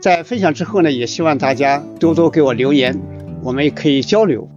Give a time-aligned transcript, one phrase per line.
[0.00, 2.96] 在分享之后呢，也希望大家多多给我留言，
[3.42, 4.48] 我们也可以交流。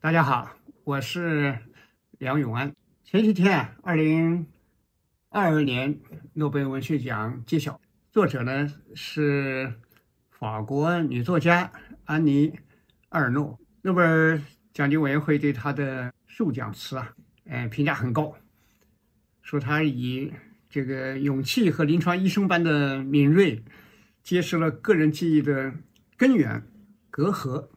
[0.00, 1.58] 大家好，我是
[2.18, 2.74] 梁永安。
[3.04, 4.46] 前几天，二零
[5.28, 6.00] 二二年
[6.32, 7.78] 诺贝尔文学奖揭晓，
[8.10, 9.74] 作者呢是
[10.30, 11.70] 法国女作家
[12.06, 12.48] 安妮·
[13.10, 13.58] 埃尔诺。
[13.82, 14.40] 诺贝尔
[14.72, 17.14] 奖金委员会对她的授奖词啊，
[17.44, 18.34] 呃，评价很高，
[19.42, 20.32] 说他以
[20.70, 23.62] 这个勇气和临床医生般的敏锐，
[24.22, 25.74] 揭示了个人记忆的
[26.16, 26.62] 根源、
[27.10, 27.68] 隔阂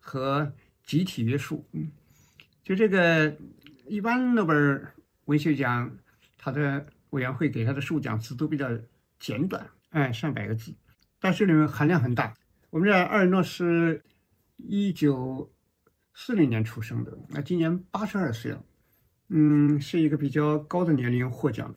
[0.00, 0.52] 和。
[0.88, 1.92] 集体约束，嗯，
[2.64, 3.36] 就这个，
[3.86, 4.94] 一般诺贝尔
[5.26, 5.94] 文学奖，
[6.38, 8.70] 他的委员会给他的授奖词都比较
[9.18, 10.74] 简短，哎，上百个字，
[11.20, 12.32] 但是里面含量很大。
[12.70, 14.02] 我们这阿尔诺是
[14.56, 15.52] 一九
[16.20, 18.64] 四零年出生的，那今年八十二岁了，
[19.28, 21.72] 嗯，是一个比较高的年龄获奖。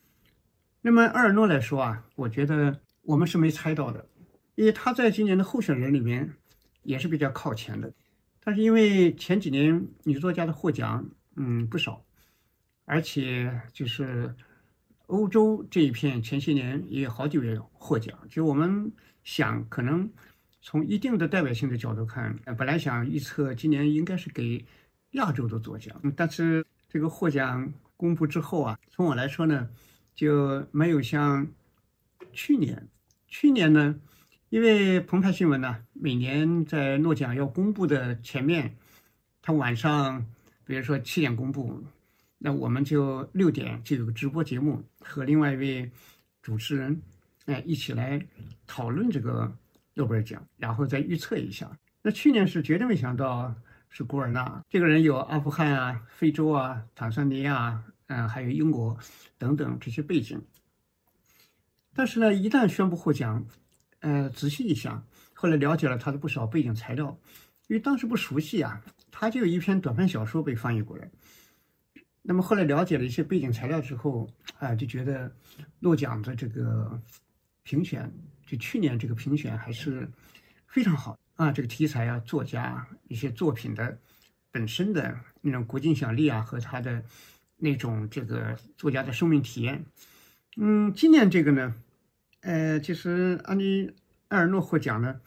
[0.80, 4.04] 那么阿尔诺来说啊，我觉得我们是没猜到的，
[4.56, 6.34] 因为他在今年的候选人里面
[6.82, 7.94] 也是比较靠前的。
[8.42, 12.04] 但是因为前几年女作家的获奖，嗯不少，
[12.84, 14.34] 而且就是
[15.06, 18.18] 欧洲这一片前些年也有好几位获奖。
[18.28, 18.90] 就我们
[19.22, 20.10] 想，可能
[20.62, 24.64] 从一定的代表性的角度看，本来想预测今年应该是给
[25.10, 29.68] 亚洲的作奖，但是这个获奖公布之后啊，从我来说呢，
[30.14, 31.46] 就没有像
[32.32, 32.88] 去年，
[33.26, 34.00] 去年呢。
[34.50, 38.76] 因为澎湃新闻呢，每年在诺奖要公布的前面，
[39.40, 40.26] 他晚上，
[40.66, 41.82] 比如说七点公布，
[42.36, 45.90] 那我们就六点就有个直播节目，和另外一位
[46.42, 47.00] 主持人，
[47.46, 48.22] 哎，一起来
[48.66, 49.50] 讨论这个
[49.94, 51.70] 诺贝尔奖，然后再预测一下。
[52.02, 53.54] 那去年是绝对没想到
[53.88, 58.98] 是古尔纳这个人有阿富汗啊、非洲啊、坦桑尼亚，嗯，还有英国
[59.38, 60.42] 等等这些背景。
[61.94, 63.46] 但是呢，一旦宣布获奖，
[64.00, 67.18] 呃，仔细一想，后来了解了他的不少背景材料，
[67.68, 71.10] 因为当时不熟悉啊，他就有一篇短篇小说被翻译过来。
[72.22, 74.28] 那么后来了解了一些背景材料之后，
[74.58, 75.30] 啊，就觉得
[75.80, 77.00] 诺奖的这个
[77.62, 78.10] 评选，
[78.52, 80.06] 就去年这个评选还是
[80.66, 83.98] 非常好啊，这个题材啊，作家一些作品的
[84.50, 87.02] 本身的那种国际影响力啊，和他的
[87.56, 89.82] 那种这个作家的生命体验，
[90.58, 91.74] 嗯，今年这个呢。
[92.42, 93.90] 呃，其实安妮
[94.28, 95.18] 埃尔诺获奖呢，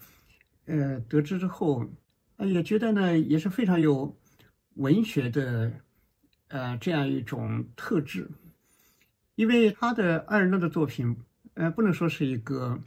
[0.66, 1.90] 呃，得知之后，
[2.38, 4.16] 也觉得呢也是非常有
[4.75, 5.72] 文学的，
[6.50, 8.30] 呃，这样一种特质，
[9.34, 11.18] 因为他的埃尔诺的作品，
[11.56, 12.84] 呃，不能说是一个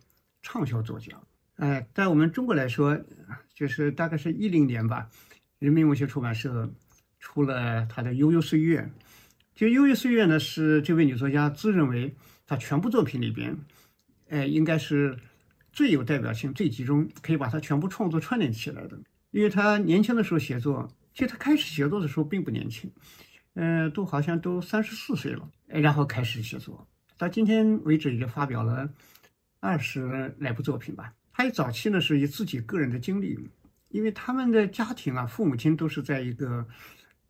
[0.50, 1.12] 畅销作家，
[1.56, 2.98] 呃，在我们中国来说，
[3.53, 5.06] 就是大概是一零年吧，
[5.59, 6.72] 人民文学出版社
[7.20, 8.81] 出了他的《悠悠岁月》，
[9.54, 12.14] 就《悠悠岁月》呢，是这位女作家自认为
[12.47, 13.54] 她全部作品里边。
[14.31, 15.19] 哎，应该是
[15.70, 18.98] 最有代表性、最集中，可以把她全部创作串联起来的。
[19.32, 22.91] 因为她年轻的时候写作，其实她开始写作的时候并不年轻，
[23.53, 26.89] 呃，都好像都三十四岁了，然后开始写作。
[27.18, 28.89] 到今天为止，已经发表了
[29.60, 31.13] 二十来部作品吧。
[31.33, 33.39] 他早期呢是以自己个人的经历，
[33.89, 36.66] 因为他们的家庭啊，父母亲都是在一个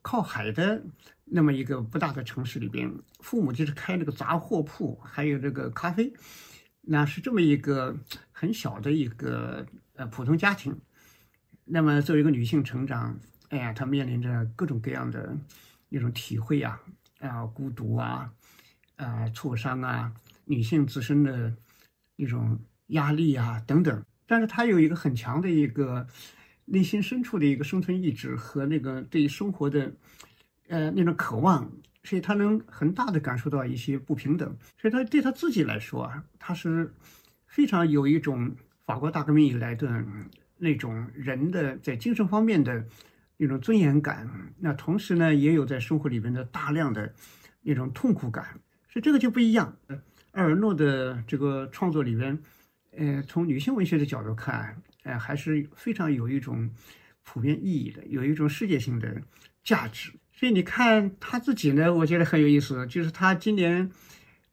[0.01, 0.83] 靠海的
[1.25, 2.91] 那么一个不大的城市里边，
[3.21, 6.13] 父母就是开那个杂货铺，还有这个咖啡。
[6.81, 7.95] 那是这么一个
[8.33, 10.75] 很小的一个呃普通家庭，
[11.67, 13.19] 那么作为一个女性成长，
[13.51, 15.37] 哎呀，她面临着各种各样的
[15.91, 16.81] 那种体会啊，
[17.19, 18.33] 啊，孤独啊，
[18.97, 20.11] 啊，挫伤啊，
[20.47, 21.55] 女性自身的
[22.19, 24.05] 一种压力啊等等。
[24.27, 26.07] 但是他有一个很强的一个
[26.67, 29.91] 内心深处的一个生存意志和那个对生活的
[30.69, 31.71] 呃那种渴望，
[32.03, 34.55] 所以他能很大的感受到一些不平等。
[34.77, 36.93] 所以他对他自己来说啊，他是
[37.47, 38.55] 非常有一种
[38.85, 40.05] 法国大革命以来的
[40.59, 42.85] 那种人的在精神方面的
[43.39, 44.29] 那种尊严感。
[44.59, 47.15] 那同时呢，也有在生活里面的大量的
[47.63, 48.61] 那种痛苦感。
[48.91, 49.77] 所以这个就不一样。
[50.39, 52.39] 埃尔诺的这个创作里边，
[52.97, 56.71] 呃，从女性文学的角度看，呃，还是非常有一种
[57.25, 59.21] 普遍意义的，有一种世界性的
[59.65, 60.13] 价值。
[60.33, 63.91] 所以你看他自己呢，我觉得很有意思，就是他今年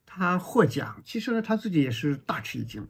[0.07, 2.87] 他获奖，其实呢他自己也是大吃一惊。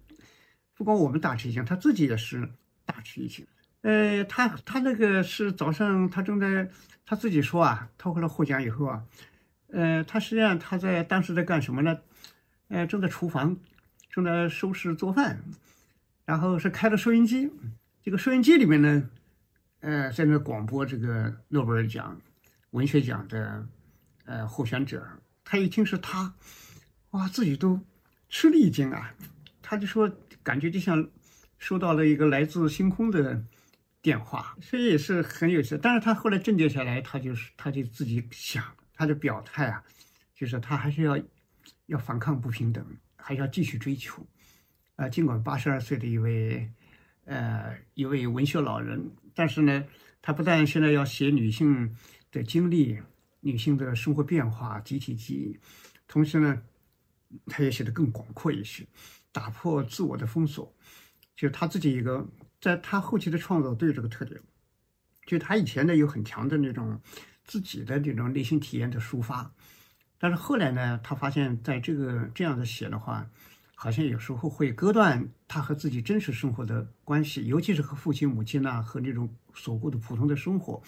[0.73, 2.49] 不光我们大吃一惊，他自己也是
[2.85, 3.45] 大吃一惊。
[3.81, 6.69] 呃，他他那个是早上他正在
[7.05, 9.03] 他自己说啊，他后来获奖以后啊。
[9.67, 11.99] 呃，他实际上他在当时在干什么呢？
[12.67, 13.57] 呃，正在厨房，
[14.09, 15.39] 正在收拾做饭，
[16.25, 17.51] 然后是开着收音机。
[18.03, 19.09] 这个收音机里面呢，
[19.81, 22.19] 呃，在那广播这个诺贝尔奖
[22.71, 23.67] 文学奖的
[24.25, 25.05] 呃候选者。
[25.43, 26.33] 他一听是他，
[27.11, 27.79] 哇，自己都
[28.29, 29.13] 吃了一惊啊！
[29.61, 31.07] 他就说，感觉就像
[31.59, 33.43] 收到了一个来自星空的
[34.01, 35.77] 电话，所以也是很有意思。
[35.77, 38.63] 但是他后来镇定下来，他就是他就自己想。
[38.95, 39.83] 他的表态啊，
[40.33, 41.15] 就是他还是要
[41.87, 42.85] 要反抗不平等，
[43.15, 44.25] 还要继续追求。
[44.95, 46.71] 啊，尽管八十二岁的一位
[47.25, 49.85] 呃一位文学老人，但是呢，
[50.21, 51.95] 他不但现在要写女性
[52.31, 52.99] 的经历、
[53.41, 55.59] 女性的生活变化、集体记忆，
[56.07, 56.61] 同时呢，
[57.47, 58.85] 他也写得更广阔一些，
[59.31, 60.73] 打破自我的封锁。
[61.35, 62.27] 就他自己一个，
[62.61, 64.39] 在他后期的创作都有这个特点，
[65.25, 66.99] 就他以前呢有很强的那种。
[67.47, 69.53] 自己的这种内心体验的抒发，
[70.25, 73.23] 但是后来呢，他发现，在这个这样的写的话，
[73.75, 80.81] 好像有时候会割断他和自己真实生活的关系，尤其是和父亲、母亲呐，和那种所过的普通的生活，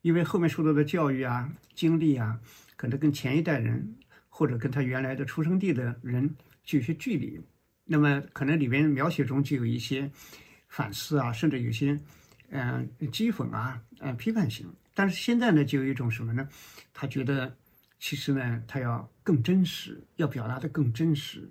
[0.00, 2.40] 因为后面受到的教育啊、经历啊，
[2.74, 3.86] 可能跟前一代人
[4.30, 6.34] 或者跟他原来的出生地的人
[6.64, 7.38] 就有些距离，
[7.84, 10.10] 那么可能里边描写中就有一些
[10.68, 12.00] 反思啊，甚至有些
[12.48, 14.66] 嗯讥讽啊、嗯批判性。
[14.94, 16.48] 但是现在呢，就有一种什么呢？
[16.94, 17.54] 他觉得，
[18.00, 21.48] 其实呢，他要更真实，要表达的更真实，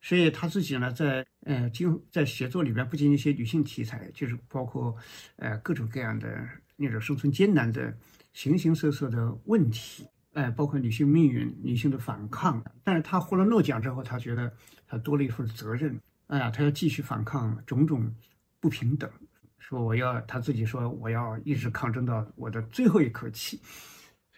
[0.00, 4.96] 所以他自己呢，在呃，今在写作里边，不仅仅写女性题材，就是包括
[5.36, 7.94] 呃各种各样的那种生存艰难的
[8.32, 12.64] 形形色色的问题，呃，包括女性命运、女性的反抗。
[12.82, 14.50] 但是他获了诺奖之后，他觉得
[14.86, 18.12] 他多了一份责任，哎呀，他要继续反抗种种
[18.58, 19.10] 不平等。
[19.58, 23.60] 说我要他自己说我要一直抗争到我的最后一口气，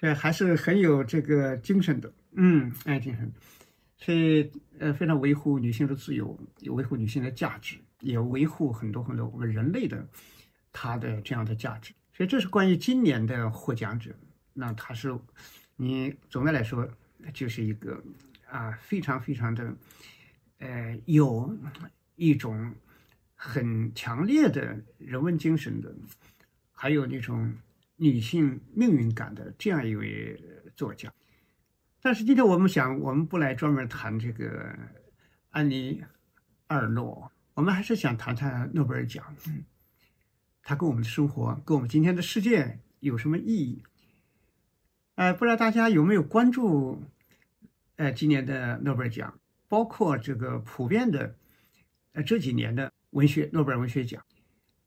[0.02, 3.32] 所以还是很有这个精神的，嗯，哎，精神，
[3.96, 4.50] 所以
[4.80, 10.04] 呃非常维护女性的自由，也维护女性的价值，也维护很多很多我们人类的
[10.72, 11.94] 他的这样的价值。
[12.12, 14.10] 所以这是关于今年的获奖者，
[14.52, 15.16] 那他是
[15.76, 16.88] 你总的来说
[17.32, 18.02] 就是一个
[18.50, 19.72] 啊非常非常的
[20.58, 21.56] 呃有
[22.16, 22.74] 一种。
[23.44, 25.92] 很强烈的人文精神的，
[26.70, 27.52] 还有那种
[28.02, 30.36] 女性命运感的这样一位
[30.74, 31.12] 作家。
[32.00, 34.76] 但是今天我们想，我们不来专门谈这个
[35.50, 36.00] 安妮·
[36.66, 39.24] 尔诺，我们还是想谈谈诺贝尔奖。
[40.62, 43.84] 他跟我们的生活，跟我们今天的世界有什么意义？
[45.14, 47.04] 呃，不知道大家有没有关注？
[47.96, 49.38] 呃，今年的诺贝尔奖，
[49.68, 51.36] 包括这个普遍的，
[52.12, 52.92] 呃，这几年的。
[53.12, 54.24] 文学诺贝尔文学奖，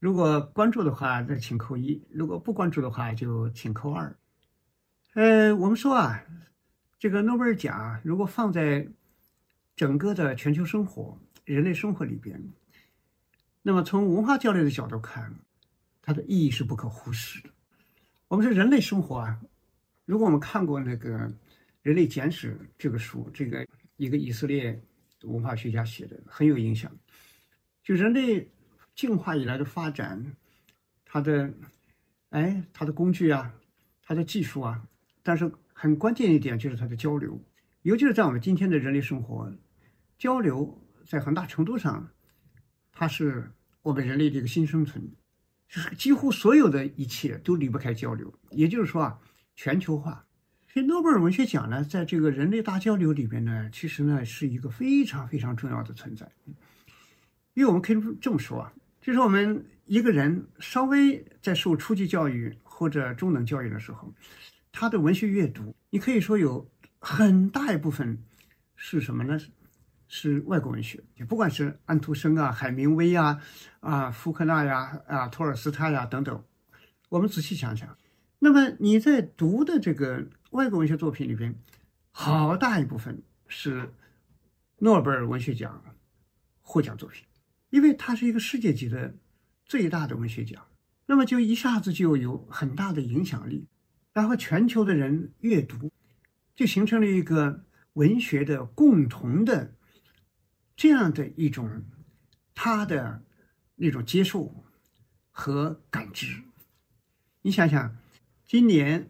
[0.05, 4.15] 如果关注的话，那请扣一；如果不关注的话，就请扣二。
[5.15, 6.23] 呃，我们说啊，
[6.99, 8.87] 这个诺贝尔奖如果放在
[9.75, 12.39] 整个的全球生活、人类生活里边，
[13.63, 15.33] 那么从文化交流的角度看，
[16.03, 17.49] 它的意义是不可忽视的。
[18.27, 19.41] 我们说人类生活啊，
[20.05, 21.17] 如果我们看过那个
[21.81, 23.65] 《人类简史》这个书，这个
[23.97, 24.79] 一个以色列
[25.23, 26.95] 文化学家写的，很有影响。
[27.83, 28.47] 就人类
[28.95, 30.35] 进化以来的发展，
[31.03, 31.53] 它的，
[32.29, 33.53] 哎，它的工具啊，
[34.01, 34.87] 它的技术啊，
[35.21, 37.39] 但是很关键一点就是它的交流，
[37.81, 39.53] 尤其是在我们今天的人类生活，
[40.17, 42.09] 交流在很大程度上，
[42.93, 45.11] 它是我们人类的一个新生存，
[45.67, 48.33] 就是几乎所有的一切都离不开交流。
[48.51, 49.19] 也就是说啊，
[49.55, 50.25] 全球化，
[50.69, 56.31] 所以诺贝尔文学奖呢，在这个人类大交流里边呢，其实呢是一个非常非常重要的存在。
[57.53, 58.73] 因为我们可以这么说啊，
[59.05, 64.11] 就是我们一个人稍微在受初级教育或者中等教育的时候，
[64.71, 68.17] 他的文学阅读，你可以说有很大一部分
[68.75, 69.39] 是什么呢？
[70.07, 73.39] 是外国文学，也不管是安徒生啊、海明威呀、
[73.79, 76.43] 啊福克纳呀、啊托尔斯泰呀等等。
[77.09, 77.95] 我们仔细想想，
[78.39, 81.53] 那么你在读的这个外国文学作品里边，
[82.09, 83.93] 好大一部分是
[84.79, 85.83] 诺贝尔文学奖
[86.63, 87.23] 获奖作品，
[87.75, 89.17] 因为它是一个世界级的
[89.65, 90.65] 最大的文学奖，
[91.07, 93.67] 那么就一下子就有很大的影响力，
[94.13, 95.91] 然后全球的人阅读，
[96.55, 97.65] 就形成了一个
[97.95, 99.75] 文学的共同的
[100.77, 101.83] 这样的一种
[102.53, 103.25] 他的
[103.75, 104.63] 那种接受
[105.31, 106.43] 和感知。
[107.41, 107.97] 你想想，
[108.45, 109.09] 今年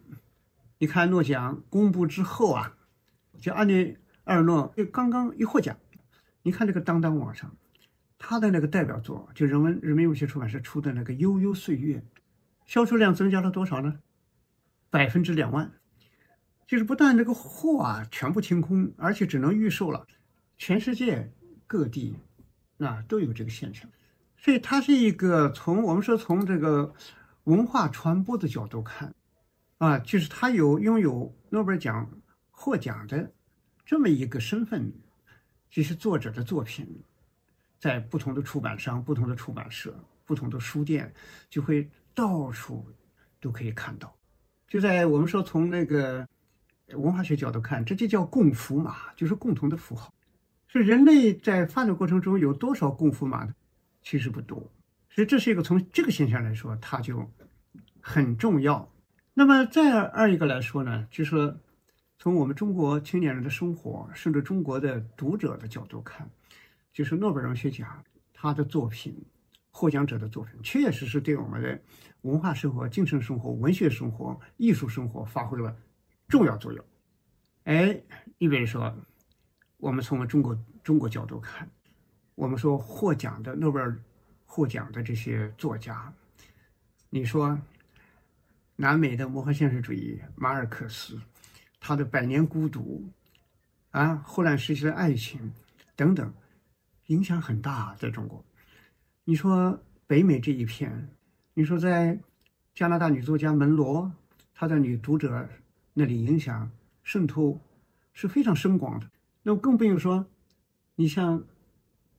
[0.78, 2.76] 你看诺奖公布之后啊，
[3.38, 5.78] 就安妮埃尔诺就刚刚一获奖，
[6.42, 7.56] 你看这个当当网上，
[8.28, 11.98] 他的那个代表作就人文人民文学出版社出的那个《悠悠岁月》，
[12.64, 14.00] 销售量增加了多少呢？
[14.90, 15.70] 百分之两万，
[16.66, 20.04] 就是不但这个货啊全部清空，而且只能预售了，
[20.58, 21.32] 全世界
[21.68, 22.16] 各地
[22.78, 23.88] 啊都有这个现象，
[24.36, 26.92] 所以它是一个从我们说从这个。
[27.44, 29.14] 文化传播的角度看，
[29.78, 32.10] 啊，就是他有拥有诺贝尔奖
[32.50, 33.30] 获奖的
[33.84, 34.92] 这么一个身份，
[35.70, 36.84] 其实作者的作品
[37.78, 41.12] 在不同的出版商、不同的出版社、不同的书店
[41.48, 42.86] 就会到处
[43.40, 44.14] 都可以看到。
[44.68, 46.26] 就在我们说从那个
[46.94, 50.12] 文化学角度看，这就叫共符码，就是共同的符号。
[50.68, 53.54] 是人类在发展过程中有多少共符码呢？
[54.02, 54.70] 其实不多。
[55.08, 57.30] 所以这是一个从这个现象来说，它就
[58.00, 58.92] 很重要。
[59.32, 61.56] 那么再二一个来说呢，就是
[62.18, 66.28] 从我们中国青年人的生活，甚至中国的读者的角度看，
[66.96, 69.14] 就是诺贝尔文学奖他的作品，
[69.70, 71.78] 获奖者的作品，确实是对我们的
[72.22, 75.76] 文化生活、精神生活、文学生活、艺术生活发挥了
[76.26, 76.82] 重要作用。
[77.64, 78.00] 哎，
[78.38, 78.96] 你比如说，
[79.76, 81.68] 我们从我们中国中国角度看，
[82.34, 83.94] 我们说获奖的诺贝尔。
[84.48, 86.10] 获奖的这些作家，
[87.10, 87.60] 你说，
[88.76, 91.20] 南美的魔幻现实主义马尔克斯，
[91.80, 93.04] 他的《百年孤独》，
[93.98, 95.52] 啊，霍乱时期的爱情
[95.96, 96.32] 等等，
[97.06, 98.44] 影响很大，在中国。
[99.24, 101.08] 你说北美这一片，
[101.54, 102.18] 你说在
[102.74, 104.12] 加拿大女作家门罗，
[104.54, 105.48] 她在女读者
[105.94, 106.70] 那里影响
[107.02, 107.60] 渗透
[108.12, 109.10] 是非常深广的。
[109.42, 110.26] 那更不用说，
[110.96, 111.44] 你像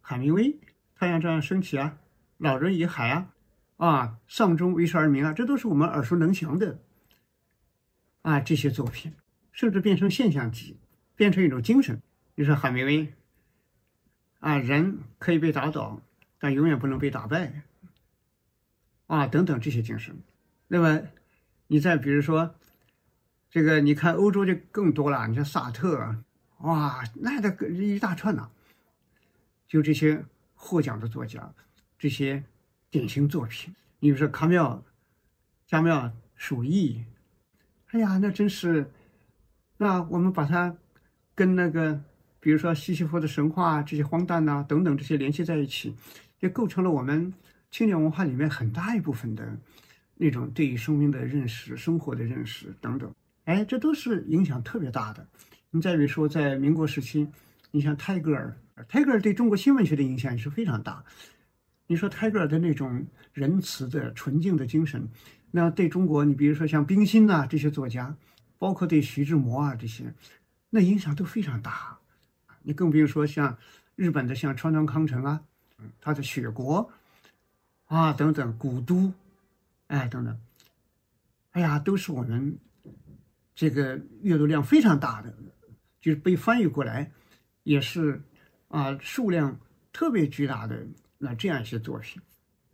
[0.02, 0.58] 海明威，
[0.96, 1.98] 太阳照样升起啊。
[2.38, 3.34] 老人与海啊，
[3.78, 6.80] 啊，丧钟为时而鸣啊，这都是我们耳熟能详的
[8.22, 9.12] 啊，这些作品，
[9.52, 10.78] 甚至变成现象级，
[11.16, 12.02] 变成一种精神。
[12.36, 13.14] 你说海明威
[14.48, 16.02] 啊，人可以被打倒，
[16.40, 17.64] 但永远不能被打败
[19.08, 20.18] 啊，等等这些精神。
[20.70, 21.02] 那么，
[21.68, 22.56] 你再比如说，
[23.50, 26.24] 这个你看欧洲就更多了，你像萨特，
[26.60, 28.50] 哇，那的一大串呢，
[29.68, 30.24] 就这些
[30.56, 31.54] 获奖的作家。
[32.00, 32.46] 这些
[32.90, 34.82] 典型作品，你比如说卡缪、
[35.66, 37.04] 加缪、鼠疫，
[37.88, 38.94] 哎呀，那真是，
[39.76, 40.78] 那我们把它
[41.36, 42.02] 跟那个，
[42.48, 45.94] 比如说西西弗的神话这些荒诞呐等等这些联系在一起，
[46.40, 47.34] 也构成了我们
[47.70, 49.46] 青年文化里面很大一部分的
[50.16, 53.14] 那种对于生命的认识、生活的认识等等。
[53.44, 55.28] 哎，这都是影响特别大的。
[55.72, 57.28] 你再比如说，在民国时期，
[57.70, 61.04] 你像泰戈尔，泰戈尔对中国新文学的影响也是非常大。
[61.88, 65.06] 你说泰戈尔的那种仁慈的、纯净的精神，
[65.52, 68.16] 那对中国，你比如说像冰心呐这些作家，
[68.58, 70.14] 包括对徐志摩啊这些，
[70.70, 71.97] 那影响都非常大。
[72.68, 73.58] 你更不用说像
[73.96, 75.42] 日本的像川端康成啊，
[76.02, 76.92] 他的《雪国》
[77.96, 79.14] 啊等等，古都，
[79.88, 80.38] 哎等等，
[81.52, 82.58] 哎呀，都是我们
[83.56, 85.34] 这个阅读量非常大的，
[86.02, 87.10] 就是被翻译过来，
[87.64, 88.22] 也是
[88.68, 89.58] 啊数量
[89.94, 90.86] 特别巨大的。
[91.18, 92.22] 那这样一些作品，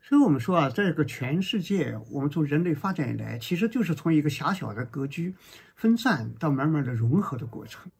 [0.01, 5.35] 所以我们说啊，在这个全世界，我们从人类发展以来，其实就是从一个狭小的格局
[5.75, 7.91] 分散到慢慢的融合的过程。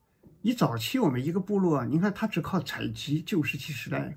[0.45, 4.13] 你早期我们一个部落，你看他只靠采集，旧石器时代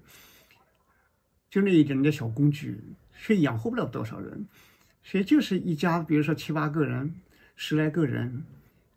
[1.49, 2.83] 就那一点点小工具，
[3.17, 4.45] 却养活不了多少人，
[5.05, 7.15] 所以就是一家，比如说七八个人、
[7.55, 8.45] 十来个人。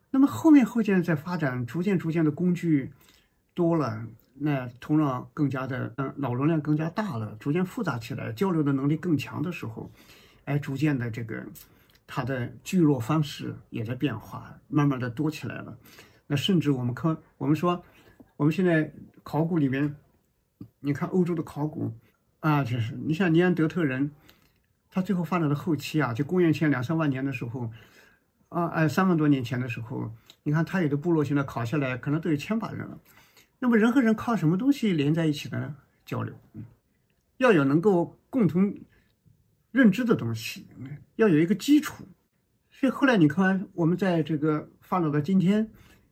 [0.10, 2.92] 那么后面后渐在发展，逐渐逐渐的工具
[3.54, 4.06] 多了。
[4.42, 9.92] 那头脑更加的，嗯，脑容量更加大了，逐渐复杂起来，交流的能力更强的时候，
[10.46, 11.46] 哎，逐渐的这个，
[12.08, 15.78] 它的聚落方式也在变化，慢慢的多起来了。
[16.32, 17.84] 那甚至我们科，我们说，
[18.38, 18.94] 我们现在
[19.24, 19.96] 考古里面，
[20.80, 21.92] 你看欧洲的考古
[22.40, 24.12] 啊，就是你像尼安德特人，
[24.92, 27.72] 他最后发展的后期啊，就公元前两三万年的时候，
[28.50, 33.00] 啊，哎，三万多年前的时候，你看他有的部落现在考下来，可能都有千把人了。
[33.58, 35.76] 那么人和人靠什么东西连在一起的呢？
[36.06, 36.36] 交流，
[37.38, 38.78] 要有能够共同
[39.72, 40.68] 认知的东西，
[41.16, 42.08] 要有一个基础。
[42.70, 45.70] 所以后来你看，我们在这个发展到今天，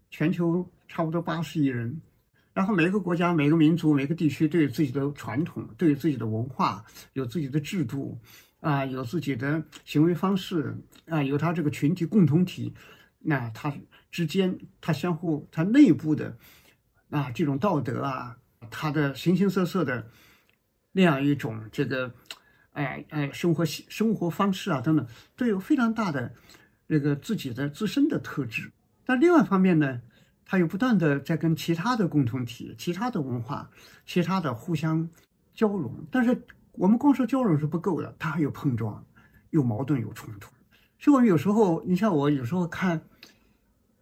[0.10, 2.02] 全球差不多八十亿人。
[2.54, 6.84] 然后每个国家、每个民族、每个地区都有自己的传统，都有自己的文化，
[7.14, 8.20] 有自己的制度，
[8.62, 12.74] 啊，有自己的行为方式，啊，有它这个群体共同体，
[13.20, 13.72] 那它
[14.10, 16.36] 之间，它相互，它内部的，
[17.12, 18.36] 啊，这种道德啊，
[18.72, 20.10] 它的形形色色的
[20.92, 22.12] 那样一种这个，
[22.72, 26.34] 哎哎，生活生活方式啊等等，都有非常大的
[26.88, 28.72] 这个自己的自身的特质。
[29.08, 30.02] 但另外一方面呢？
[30.50, 33.70] 它又不断的在跟其他的共同体、其他的文化、
[34.06, 35.10] 其他的互相
[35.54, 39.06] 交融，但是我们光说交融是不够的，它还有碰撞、
[39.50, 40.50] 有矛盾、有冲突。
[41.00, 43.02] 所以我们有时候，你像我有时候看，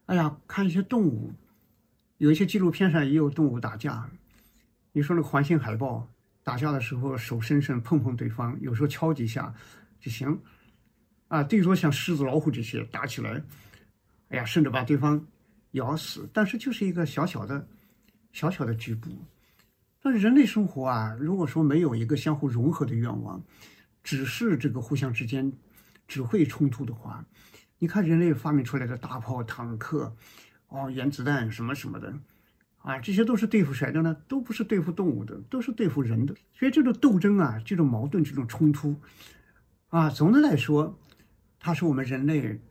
[0.05, 1.33] 哎呀，看一些动物，
[2.17, 4.07] 有一些纪录片上也有动物打架。
[4.91, 6.07] 你说那个环形海豹
[6.43, 9.51] 打架的时候，手伸伸碰碰对方，有时候敲几下
[9.99, 10.39] 就行。
[11.27, 13.43] 啊，对说像狮子、老虎这些打起来，
[14.35, 15.25] 哎呀，甚至把对方。
[15.71, 17.67] 咬死，但是就是一个小小的、
[18.31, 19.09] 小小的局部。
[20.01, 23.43] 但人类生活啊，如果说没有一个相互融合的愿望，
[24.01, 25.51] 只是这个互相之间
[26.07, 27.25] 只会冲突的话，
[27.77, 30.15] 你看人类发明出来的大炮、坦克，
[30.69, 32.17] 哦，原子弹什么什么的，
[32.77, 34.15] 啊，这些都是对付谁的呢？
[34.29, 36.33] 都不是对付动物的，都是对付人的。
[36.53, 38.95] 所以这种斗争啊，这种矛盾、这种冲突，
[39.89, 40.97] 啊，总的来说，
[41.59, 42.61] 它是我们人类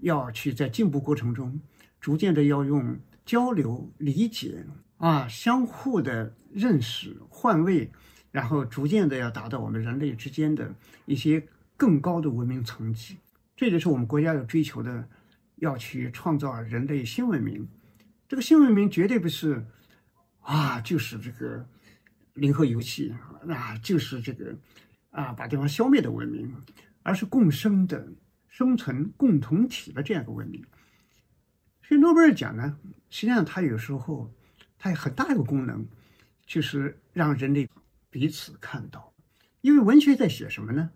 [0.00, 1.60] 要去在进步过程中。
[2.00, 4.64] 逐渐的要用交流、理解
[4.96, 7.90] 啊，相互的认识、换位，
[8.30, 13.18] 然后逐渐的要达到我们人类之间的一些更高的文明层级。
[13.54, 15.06] 这就是我们国家要追求的，
[15.56, 17.68] 要去创造人类新文明。
[18.26, 19.66] 这个新文明绝对不是
[20.40, 21.68] 啊，就是这个
[22.32, 23.14] 零和游戏
[23.46, 24.56] 啊，就是这个
[25.10, 26.50] 啊把对方消灭的文明，
[27.02, 28.08] 而是共生的、
[28.50, 30.62] 生存共同体的这样一个文明。
[31.82, 34.30] 所以诺贝尔奖呢，实际上它有时候
[34.78, 35.86] 它有很大一个功能，
[36.44, 37.66] 就是让人类
[38.10, 39.14] 彼此看到。
[39.62, 40.90] 因为文学在写什么呢？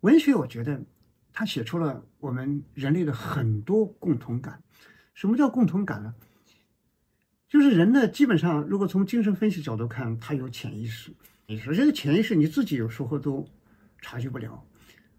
[0.00, 0.80] 文学我觉得
[1.32, 4.62] 它写出了我们人类的很多共同感。
[5.14, 6.14] 什么叫共同感呢？
[7.48, 11.12] 就是人呢，基本上如果从精神分析角度看，他有潜意识。
[11.46, 13.46] 你说这个潜意识你自己有时候都
[14.00, 14.66] 察觉不了。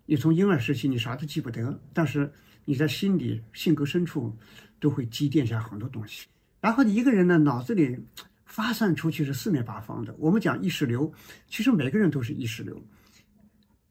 [0.06, 2.32] 你从婴儿时期你啥都记不得，但是
[2.66, 4.36] 你在心里性格深处。
[4.78, 6.28] 都会积淀下很多东西，
[6.60, 7.98] 然后你一个人呢，脑子里
[8.44, 10.14] 发散出去是四面八方的。
[10.20, 11.12] 我们讲意识流，
[11.48, 12.84] 其实每个人都是意识流。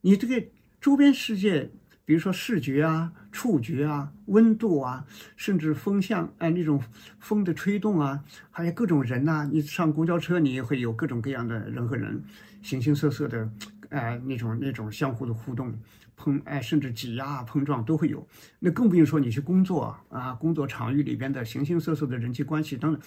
[0.03, 0.47] 你这个
[0.83, 1.71] 周边世界，
[2.05, 6.81] 比如说视觉啊、触觉啊、温度啊，甚至风向，哎，那种
[7.19, 12.23] 风的吹动啊，还有各种人呐，你上公交车，你也会有各种各样的人和人，
[12.63, 13.51] 形形色色的，
[13.89, 15.75] 哎，那种那种相互的互动。
[16.17, 18.27] 碰哎，甚至挤压、碰撞都会有，
[18.59, 23.03] 那更不用说你去工作啊，工作场域里边的形形色色的人际关系等等，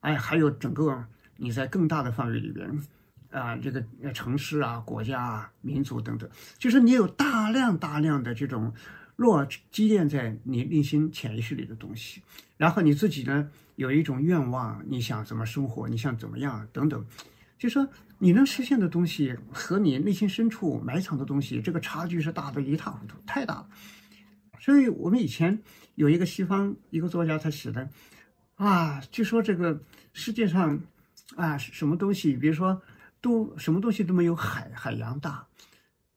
[0.00, 1.04] 哎，还有整个
[1.36, 2.78] 你在更大的范围里边
[3.30, 8.72] 啊，这个城市啊、国家啊、民族等等，就是你有大量大量的这种
[9.16, 12.22] 落积淀在你内心潜意识里的东西，
[12.56, 17.04] 然后你自己呢有一种愿望，你想怎么生活，你想怎么样等等。
[17.64, 23.68] 就说你能实现的东西和你内心深处埋藏的东西，这个差距是大的一塌糊涂，太大了。
[24.60, 25.58] 所以我们以前
[25.94, 27.88] 有一个西方一个作家，他写的
[28.56, 29.80] 啊，就说这个
[30.12, 30.78] 世界上
[31.36, 32.82] 啊，什么东西，比如说
[33.22, 35.46] 都什么东西都没有海海洋大，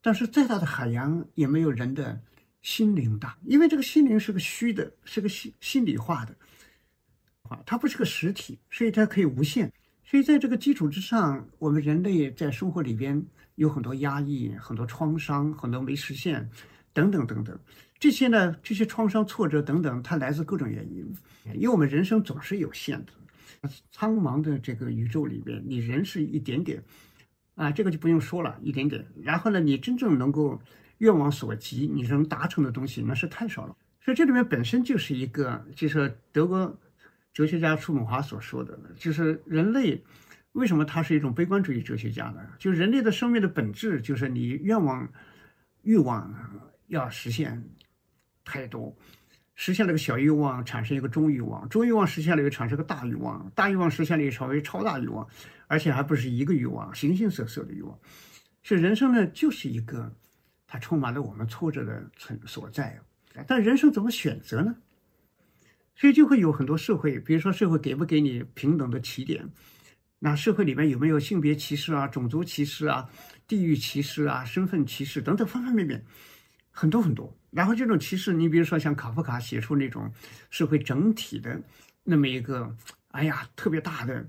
[0.02, 2.20] 但是再大的海洋也没有人的
[2.62, 6.36] 心灵大，因为这个心灵是个虚的，是个心心理化的
[7.44, 9.72] 啊，它不是个实体，所以它可以无限。
[10.10, 13.22] 所以，在这个基础之上，我们人类在生活里边
[13.56, 16.50] 有很多压抑、很多创伤、很多没实现，
[16.94, 17.60] 等等等等。
[18.00, 21.14] 这些呢，这些创伤、挫折等等，它来自各种原因。
[21.56, 26.82] 因为我们人生总是有限的，苍茫的这个宇宙里边，你人是一点点，
[27.56, 29.06] 啊，这个就不用说了，一点点。
[29.22, 30.58] 然后呢，你真正能够
[31.00, 33.76] 愿望所及，你能达成的东西，那是太少了。
[34.00, 36.80] 所以这里面本身就是一个，就是德国。
[37.38, 40.04] 哲学家叔本华所说的，就是人类
[40.54, 42.42] 为什么他是一种悲观主义哲学家呢？
[42.58, 45.08] 就人类的生命的本质，就是你愿望、
[45.84, 46.34] 欲望
[46.88, 47.64] 要实现
[48.44, 48.98] 太多，
[49.54, 55.28] 实现了个小欲望，产生一个中欲望，中欲望实现了又产生个大欲望，大欲望实现了又成为超大欲望，
[55.68, 57.96] 而且还不是一个欲望，形形色色的欲望。
[58.64, 60.12] 所以人生呢，就是一个
[60.66, 63.00] 它充满了我们挫折的存所在。
[63.46, 64.76] 但人生怎么选择呢？
[65.98, 69.50] 所以就会有很多社会，比如说社会给不给你平等的起点？
[70.20, 73.10] 那社会里面有没有性别歧视啊、种族歧视啊、
[73.48, 76.04] 地域歧视啊、身份歧视等等方方面面，
[76.70, 77.36] 很多很多。
[77.50, 80.12] 然后这种歧视，你比如说像卡夫卡写出那种
[80.52, 81.60] 社会整体的
[82.04, 82.76] 那么一个
[83.10, 84.24] 哎呀，特别大的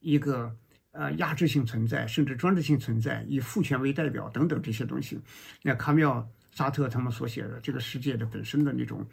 [0.00, 0.54] 一个
[0.92, 5.18] 呃压制性存在，甚至专制性存在，以父权为代表等等这些东西。
[5.62, 9.06] 那卡缪、沙特他们所写的这个世界的本身的那种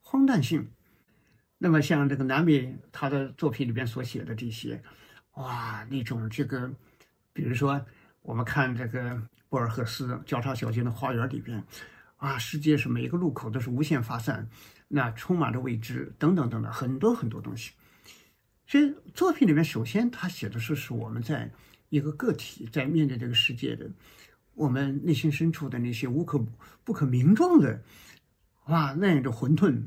[0.00, 0.66] 荒诞性。
[1.58, 4.80] 那么像这个南美他的作品里边所写的这些，
[5.34, 6.72] 哇，那种这个，
[7.32, 7.84] 比如说
[8.22, 11.60] 我们看这个博尔赫斯《交叉小径的花园》里边，
[12.16, 14.48] 啊，世界是每一个路口都是无限发散，
[14.86, 17.72] 那充满着未知，等等等等，很多很多东西。
[18.64, 21.50] 所以作品里面，首先他写的是是我们在
[21.88, 23.90] 一个个体在面对这个世界的，
[24.54, 26.38] 我们内心深处的那些无可
[26.84, 27.82] 不可名状的，
[28.66, 29.82] 哇，那样的混沌。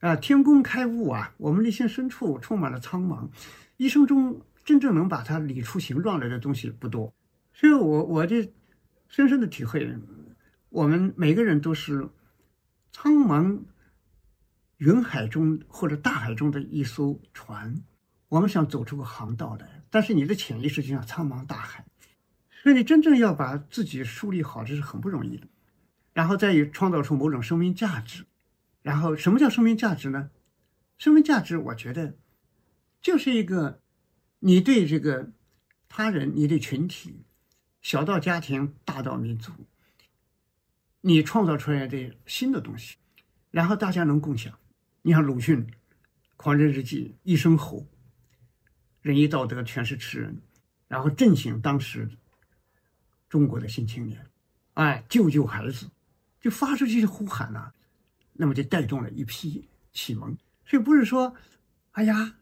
[0.00, 1.34] 啊，天公开物啊！
[1.38, 3.28] 我们内心深处充满了苍茫，
[3.76, 7.12] 一生中真正能把它理出形状来的东西不多。
[7.52, 8.36] 所以，我我就
[9.08, 9.92] 深深的体会，
[10.68, 12.08] 我们每个人都是
[12.92, 13.60] 苍茫
[14.76, 17.82] 云海中或者大海中的一艘船，
[18.28, 21.84] 我们想走出个航道来，但是你的潜意识就像苍茫大海，
[22.62, 25.48] 所以你真正要把自己树立好，这是很不容易的。
[26.12, 28.24] 然后再于创造出某种生命价值。
[28.82, 30.30] 然后，什么叫生命价值呢？
[30.96, 32.16] 生命价值，我觉得
[33.00, 33.80] 就是一个
[34.40, 35.32] 你对这个
[35.88, 37.24] 他人、你对群体，
[37.82, 39.52] 小到家庭，大到民族，
[41.02, 42.96] 你创造出来的新的东西，
[43.50, 44.58] 然后大家能共享。
[45.02, 45.66] 你像鲁迅
[46.36, 47.86] 《狂人日记》，一声吼，
[49.00, 50.40] 仁义道德全是吃人，
[50.88, 52.10] 然后振兴当时
[53.28, 54.26] 中国的新青年，
[54.74, 55.90] 哎，救救孩子，
[56.40, 57.72] 就发出这些呼喊呐。
[58.40, 61.34] 那么就带动了一批启蒙，所以不是说，
[61.90, 62.36] 哎呀，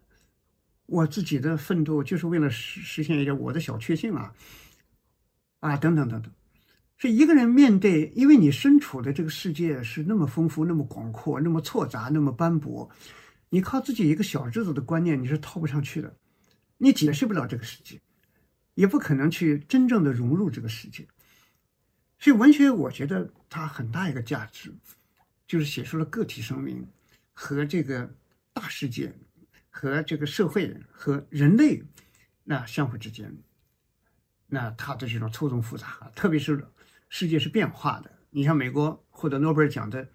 [0.85, 4.35] 我自己的奋斗就是为了实实现一点我的小确幸啊，
[5.61, 6.31] 啊，等等等等，
[6.99, 12.91] 是一个人面对，因为你身处的这个世界是那么丰富、那么广阔、那么错杂、那么斑驳，
[13.49, 16.15] 你靠自己一个小日子的观念你是套不上去的，
[16.77, 17.99] 你解释不了这个世界，
[18.75, 21.09] 也不可能去真正的融入这个世界，
[22.19, 24.75] 所以文学我觉得它很大一个价值。
[25.47, 26.87] 就是写出了个体生命
[27.33, 28.13] 和这个
[28.53, 29.15] 大世界
[29.71, 31.83] 和这个社会和人类
[32.45, 33.37] 那相互之间，
[34.47, 36.67] 那它的这种错综复杂，特别是
[37.09, 38.11] 世界是变化的。
[38.31, 40.09] 你像美国获得诺贝尔奖的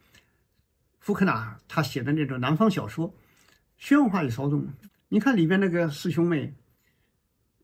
[0.99, 3.15] 福克纳，他写的那种南方小说，
[3.79, 4.67] 喧哗与骚动。
[5.09, 6.53] 你看里边那个四兄妹，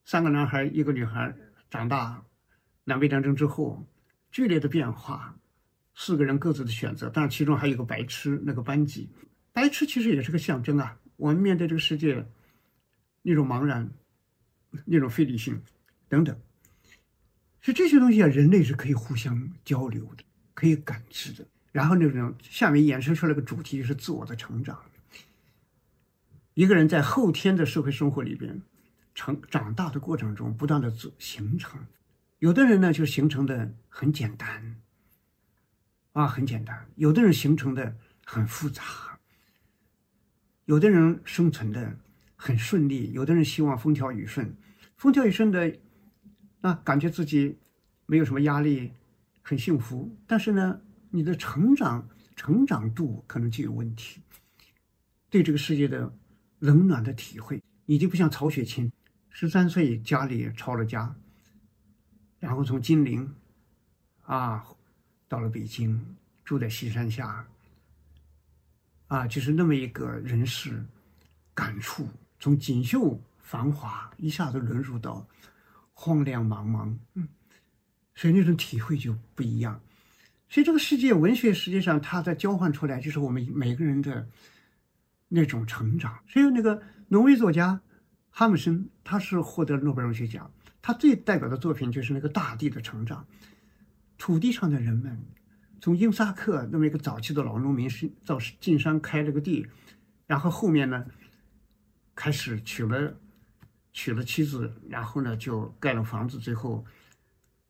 [0.05, 1.35] 三个男孩一个女孩
[1.69, 2.23] 长大，
[2.83, 3.85] 南北战争之后
[4.31, 5.37] 剧烈的变化。
[5.99, 9.09] 四个人各自的选择，但是其中还有一个白痴，那个班级，
[9.51, 10.95] 白痴其实也是个象征啊。
[11.15, 12.23] 我们面对这个世界，
[13.23, 13.89] 那种茫然，
[14.85, 15.59] 那种非理性，
[16.07, 16.39] 等等，
[17.63, 21.43] 所以这些东西啊，人类是可以互相交流的，可以感知的。
[21.71, 24.79] 然后那种下面衍生出来个主题就是自我的成长。
[26.53, 28.61] 一个人在后天的社会生活里边，
[29.15, 31.83] 成长大的过程中，不断的组形成。
[32.37, 34.79] 有的人呢，就形成的很简单。
[36.17, 36.89] 啊，很简单。
[36.95, 38.81] 有的人形成的很复杂，
[40.65, 41.95] 有的人生存的
[42.35, 44.51] 很顺利，有的人希望风调雨顺。
[44.95, 45.77] 风调雨顺的，
[46.61, 47.59] 啊，感觉自己
[48.07, 48.93] 没有什么压力，
[49.43, 50.11] 很幸福。
[50.25, 54.19] 但是呢，你的成长成长度可能就有问题。
[55.29, 56.11] 对这个世界的
[56.57, 58.91] 冷暖的体会，你就不像曹雪芹，
[59.29, 61.15] 十三岁家里抄了家，
[62.39, 63.31] 然后从金陵，
[64.23, 64.65] 啊。
[65.27, 65.99] 到了北京，
[66.45, 67.45] 住在西山下，
[69.07, 70.83] 啊，就是那么一个人世
[71.53, 72.07] 感触，
[72.39, 75.27] 从锦绣繁华一下子沦入到
[75.93, 77.27] 荒凉茫茫，嗯，
[78.15, 79.79] 所以那种体会就不一样。
[80.49, 84.25] 所以这个世界文学实际上它在交换出来，就是我们每个人的
[85.27, 86.17] 那种成长。
[86.25, 87.81] 所以那个挪威作家
[88.29, 90.49] 哈姆森，他是获得诺贝尔文学奖，
[90.81, 93.27] 他最代表的作品就是那个大地的成长。
[94.17, 95.17] 土地上的人们，
[95.79, 99.67] 从英萨克那么一个早期的老农民，是到进山开了个地，
[100.25, 101.05] 然后后面呢，
[102.15, 103.15] 开始娶了
[103.93, 106.83] 娶了妻子，然后呢就盖了房子，最后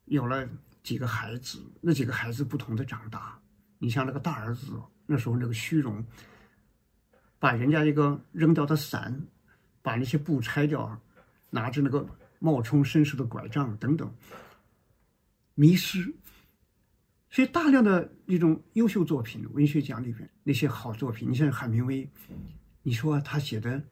[0.05, 0.47] 有了
[0.83, 1.59] 几个孩子。
[1.81, 3.37] 那几个孩子不同的长大，
[3.77, 4.71] 你像那个大儿子，
[5.05, 6.03] 那时候那个虚荣，
[7.39, 9.21] 把人家一个扔掉的伞，
[9.81, 10.99] 把那些布拆掉，
[11.49, 12.07] 拿着那个
[12.39, 14.09] 冒充绅士的拐杖等等，
[15.53, 16.13] 迷失。
[17.29, 22.09] 所以，大量的一种优秀作品，文学奖里边那些好作品，你像海明威，
[22.83, 23.77] 你说他写的《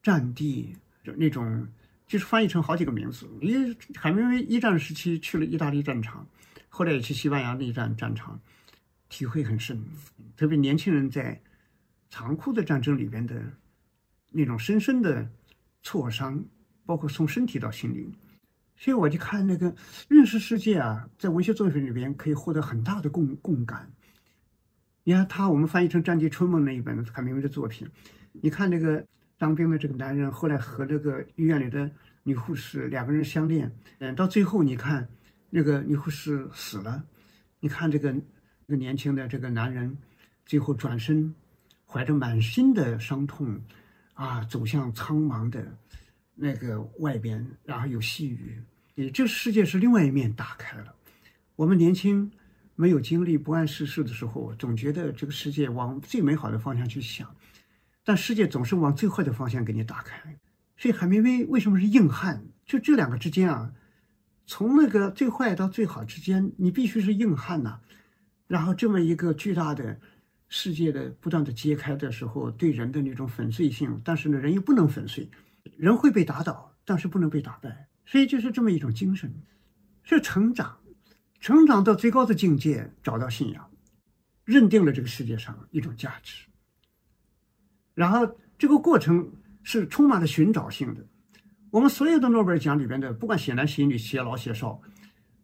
[0.00, 0.74] 战地》
[1.06, 1.66] 就那种，
[2.06, 3.28] 就是翻译成好几个名字。
[3.42, 6.26] 因为海明威一战时期去了意大利战场，
[6.68, 8.40] 后来也去西班牙内战战场，
[9.08, 9.82] 体会很深。
[10.36, 11.40] 特别年轻人在
[12.10, 13.42] 残酷的战争里边的
[14.30, 15.28] 那种深深的
[15.82, 16.44] 挫伤，
[16.86, 18.12] 包括从身体到心灵。
[18.76, 19.74] 所以我就看那个
[20.08, 23.90] 认识世界啊，在文学作品里边可以获得很大的共共感。
[25.02, 27.88] 你看他，我们翻译成《战地春梦》那一本海明威的作品，
[28.32, 29.04] 你看那个
[29.38, 31.90] 当兵的这个男人，后来和这个医院里的
[32.22, 35.08] 女护士两个人相恋，嗯，到最后你看
[35.48, 37.04] 那个女护士死了，
[37.60, 38.20] 你看这个这
[38.68, 39.96] 个年轻的这个男人，
[40.44, 41.34] 最后转身，
[41.86, 43.60] 怀着满心的伤痛，
[44.14, 45.64] 啊，走向苍茫的。
[46.38, 48.62] 那个外边，然后有细雨，
[48.94, 50.94] 你这世界是另外一面打开了。
[51.56, 52.30] 我们年轻，
[52.74, 57.34] 没有经历不谙世事的时候，总觉得这个世界往最美好的方向去想，
[58.04, 60.36] 但世界总是往最坏的方向给你打开。
[60.76, 62.44] 所以海明威为什么是硬汉？
[62.66, 63.72] 就这两个之间啊，
[64.46, 67.80] 从那个最坏到最好之间，你必须是硬汉呐。
[68.46, 69.98] 然后这么一个巨大的
[70.48, 75.28] 世界的不断的揭开的时候，对人的那种粉碎性，但是呢，人又不能粉碎。
[75.76, 79.32] 人会被打倒，但是不能被打败，所以就是这么一种精神，
[80.02, 80.78] 是成长，
[81.40, 83.70] 成长到最高的境界，找到信仰，
[84.44, 86.44] 认定了这个世界上一种价值。
[87.94, 89.30] 然后这个过程
[89.62, 91.04] 是充满了寻找性的。
[91.70, 94.80] 我们所有的诺贝尔奖里边的，不管写男写女、写老写少，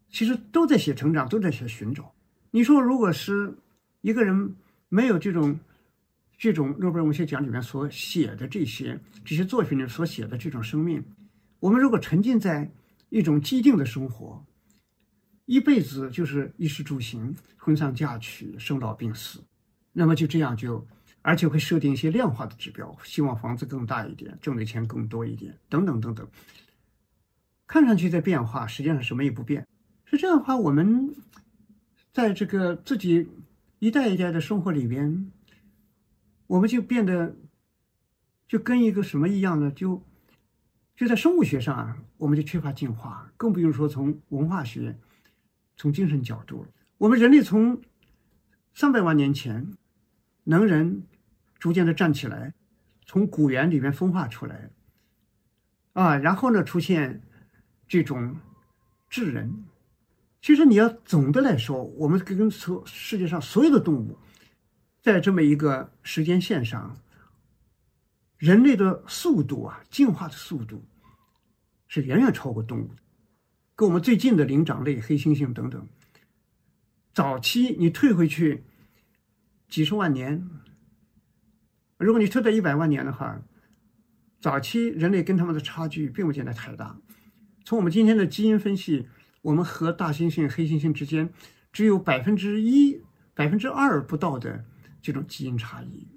[0.08, 2.14] 其实都在写成长，都在写寻找。
[2.50, 3.52] 你说，如果是
[4.00, 4.54] 一个人
[4.88, 5.58] 没有这种。
[6.42, 11.00] 这种诺贝尔文学奖里面所写的这些这些作品里所写的这种生命，
[11.60, 12.68] 我们如果沉浸在
[13.10, 14.44] 一种既定的生活，
[15.44, 19.38] 一辈子就是衣食住行、婚丧嫁娶、生老病死，
[19.92, 20.84] 那么就这样就，
[21.20, 26.28] 而且会设定一些量化的指标，希望房子更大一点，挣的钱更多一点，等等等等，
[27.68, 29.64] 看上去在变化，实际上什么也不变。
[30.06, 31.14] 是这样的话，我们
[32.12, 33.28] 在这个自己
[33.78, 35.30] 一代一代的生活里边。
[36.52, 37.34] 我们就变得，
[38.46, 39.70] 就跟一个什么一样呢？
[39.70, 40.02] 就
[40.94, 44.94] 就在生物学上啊，我们就缺乏进化，更不用说从文化学、
[45.78, 46.66] 从精神角度。
[46.98, 47.80] 我们人类从
[48.74, 49.66] 三百万年前，
[50.44, 51.04] 能人
[51.58, 52.52] 逐渐的站起来，
[53.06, 54.68] 从古猿里面分化出来，
[55.94, 57.22] 啊，然后呢出现
[57.88, 58.36] 这种
[59.08, 59.64] 智人。
[60.42, 64.18] 其实你要总的来说，我们跟所世界上所有的动物。
[65.02, 66.96] 在这么一个时间线上，
[68.38, 70.84] 人类的速度啊，进化的速度
[71.88, 72.90] 是远远超过动物。
[73.74, 75.88] 跟我们最近的灵长类、黑猩猩等等，
[77.12, 78.62] 早期你退回去
[79.68, 80.48] 几十万年，
[81.98, 83.42] 如果你退到一百万年的话，
[84.40, 86.96] 早期人类跟他们的差距并不见得太大。
[87.64, 89.08] 从我们今天的基因分析，
[89.40, 91.32] 我们和大猩猩、黑猩猩之间
[91.72, 93.02] 只有百分之一、
[93.34, 94.64] 百分之二不到的。
[95.02, 96.08] 这种基因差异，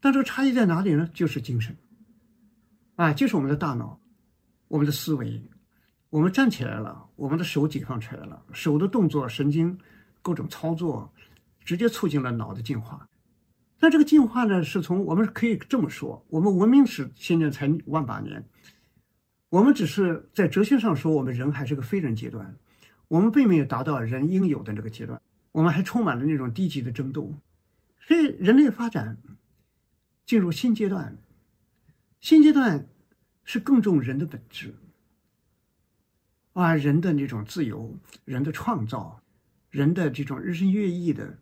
[0.00, 1.08] 但这个差异在哪里呢？
[1.12, 1.76] 就是精神，
[2.96, 4.00] 啊，就是我们的大脑，
[4.66, 5.42] 我们的思维，
[6.08, 9.78] 我们站起来了，我们的手解放出来了，手的动作、神经
[10.22, 11.12] 各种操作，
[11.60, 13.06] 直接促进了脑的进化。
[13.78, 18.42] 那这个进化呢，是从我们可以这么说，我们文明史现在才万把年，
[19.50, 22.56] 我们只是在哲学上说，我们人还是个非人阶段，
[23.06, 25.20] 我们并没有达到人应有的这个阶段。
[25.58, 27.34] 我们还充满了那种低级的争斗，
[28.06, 29.18] 所以人类发展
[30.24, 31.18] 进入新阶段，
[32.20, 32.86] 新阶段
[33.42, 34.72] 是更重人的本质，
[36.52, 39.20] 啊，人的那种自由，人的创造，
[39.68, 41.36] 人的这种日新月异的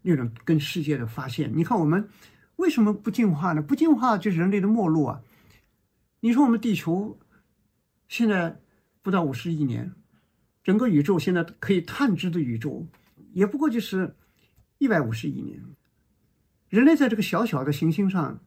[0.00, 1.52] 那种跟世界的发现。
[1.54, 2.08] 你看，我们
[2.56, 3.60] 为什么不进化呢？
[3.60, 5.20] 不进化就是人类的末路啊！
[6.20, 7.18] 你说我们地球
[8.08, 8.58] 现在
[9.02, 9.92] 不到五十亿年，
[10.64, 12.88] 整个宇宙现在可以探知的宇宙。
[13.32, 14.16] 也不过就是
[14.78, 15.62] 一百五十亿年，
[16.68, 18.42] 人类在这个小小的行星上，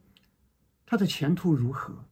[0.85, 2.05] 它的前途如何？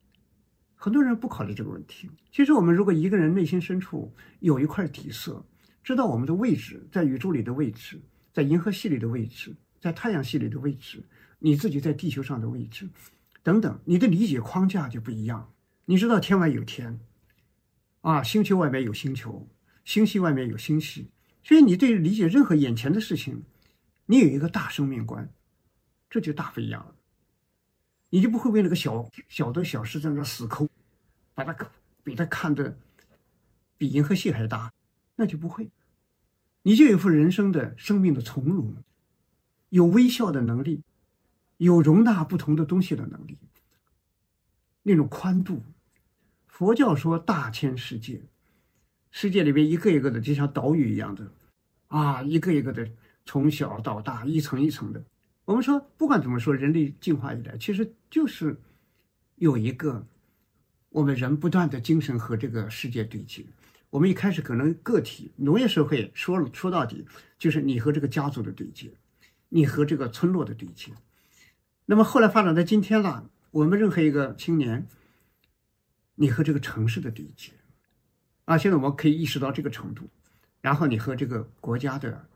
[0.76, 2.10] 很多人不考虑这个问题。
[2.32, 5.46] 其实，我们如果一个人内心深处有一块底色，
[5.84, 8.02] 知道我们的位置在宇宙里的位置，
[8.34, 11.04] 在银河系里的位置，在太阳系里的位置，
[11.40, 12.90] 你自己在地球上的位置，
[13.44, 15.54] 等等，你的理解框架就不一样。
[15.86, 17.00] 你知道天外有天，
[18.02, 19.48] 啊，星球外面有星球，
[19.86, 21.12] 星系外面有星系。
[21.44, 23.44] 所以，你对理解任何眼前的事情，
[24.06, 25.30] 你有一个大生命观，
[26.10, 26.96] 这就大不一样了。
[28.10, 30.70] 你就不会为那个小小的小事在那死抠，
[31.34, 31.54] 把它
[32.04, 32.78] 比它看的
[33.78, 34.72] 比银河系还大，
[35.16, 35.70] 那就不会。
[36.62, 38.74] 你就有一副人生的生命的从容，
[39.70, 40.82] 有微笑的能力，
[41.58, 43.38] 有容纳不同的东西的能力，
[44.84, 45.62] 那种宽度。
[46.48, 48.22] 佛教说大千世界。
[49.14, 51.32] 世界里边一个一个的，就像岛屿一样的，
[51.88, 52.90] 啊，一个一个的，
[53.28, 55.02] 从小到大，一层一层的，
[55.46, 58.60] 我们说，不管怎么说，人类进化以来，其实就是
[59.36, 60.04] 有一个
[60.90, 63.46] 我们人不断的精神和这个世界对接。
[63.92, 67.06] 我们一开始可能个体农业社会说说到底
[67.38, 68.90] 就是你和这个家族的对接，
[69.50, 70.92] 你和这个村落的对接。
[71.86, 74.88] 那么后来发展到今天了，我们任何一个青年，
[76.16, 77.52] 你和这个城市的对接，
[78.46, 80.10] 啊，现在我们可以意识到这个程度，
[80.62, 82.28] 然后你和这个国家的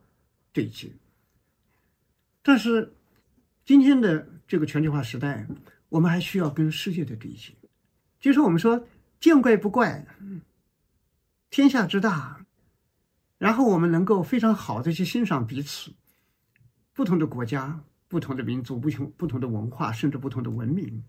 [0.52, 0.92] 对接。
[2.42, 2.94] 但是
[3.66, 5.48] 今天的这个全球化时代，
[5.90, 7.54] 我们还需要跟世界的对接，
[8.20, 8.88] 就是我们说
[9.20, 10.06] 见怪不怪，
[11.50, 12.46] 天下之大，
[13.38, 15.92] 然后我们能够非常好的去欣赏彼此
[16.94, 17.84] 不同的国家。
[18.10, 21.04] 不同的民族，不同不同的文化，甚至不同的文明，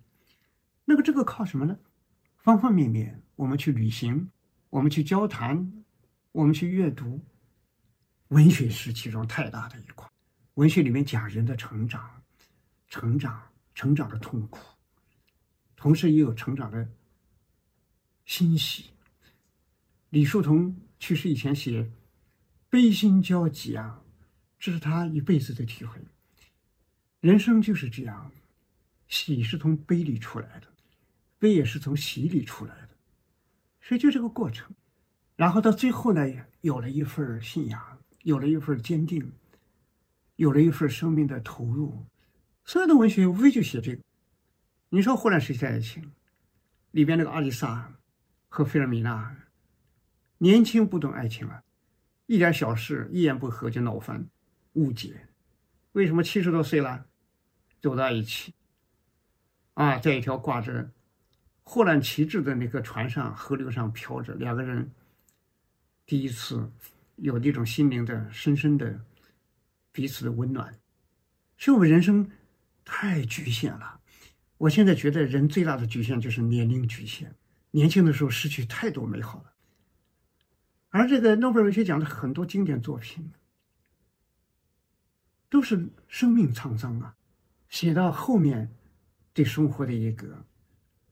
[0.84, 1.78] 那个这个靠什么呢？
[2.38, 4.28] 方方面面，我们去旅行，
[4.70, 5.84] 我们去交谈，
[6.32, 7.20] 我们去阅读。
[8.28, 10.06] 文学是其中太大的一块。
[10.54, 12.22] 文学里面讲人的成长，
[12.88, 13.40] 成长，
[13.74, 14.58] 成长的痛苦，
[15.76, 16.86] 同时也有成长的
[18.26, 18.90] 欣喜。
[20.10, 21.90] 李叔同去世以前写
[22.68, 24.02] “悲心交集”啊，
[24.58, 25.98] 这是他一辈子的体会。
[27.20, 28.30] 人生就是这样，
[29.08, 30.66] 喜是从悲里出来的，
[31.38, 32.87] 悲也是从喜里出来的，
[33.88, 34.70] 所以就这个过程。
[35.34, 36.20] 然后到最后呢，
[36.60, 39.32] 有了一份信仰，有了一份坚定，
[40.36, 42.04] 有了一份生命的投入。
[42.66, 44.02] 所有的文学无非就写这个。
[44.90, 46.02] 你说《霍乱时期的爱情》
[46.90, 47.94] 里边那个阿丽莎
[48.50, 49.34] 和菲尔米娜，
[50.36, 51.62] 年轻不懂爱情啊，
[52.26, 54.28] 一点小事一言不合就闹翻，
[54.74, 55.28] 误解。
[55.92, 57.06] 为什么七十多岁了？
[57.80, 58.52] 走到一起，
[59.72, 60.90] 啊，在一条挂着
[61.70, 64.90] 霍乱旗帜的那个船上，河流上漂着，两个人
[66.06, 66.72] 第一次
[67.16, 68.98] 有那种心灵的深深的
[69.92, 70.74] 彼此的温暖。
[71.58, 72.30] 所以我们人生
[72.86, 74.00] 太局限了。
[74.56, 77.34] 我现在觉得人最大的局限就是年龄局限，
[77.72, 79.52] 年轻的时候失去太多美好了。
[80.88, 83.30] 而这个诺贝尔文学奖的很多经典作品，
[85.50, 87.14] 都是生命沧桑啊。
[87.68, 88.74] 写到后面，
[89.34, 90.46] 对生活的一个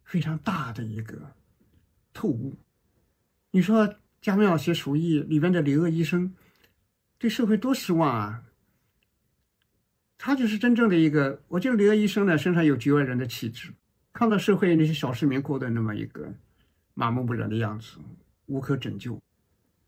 [0.07, 1.35] 非常大的一个
[2.14, 2.57] 透悟。
[3.51, 6.35] 你说加缪写《鼠疫》里边的李鄂医生，
[7.19, 8.45] 对社会多失望啊！
[10.16, 13.75] 他就是真正的一个，我觉得李鄂医生呢身上有局外人的气质，
[14.14, 16.33] 看到社会那些小市民过的那么一个
[16.95, 17.99] 麻木不仁的样子，
[18.47, 19.21] 无可拯救。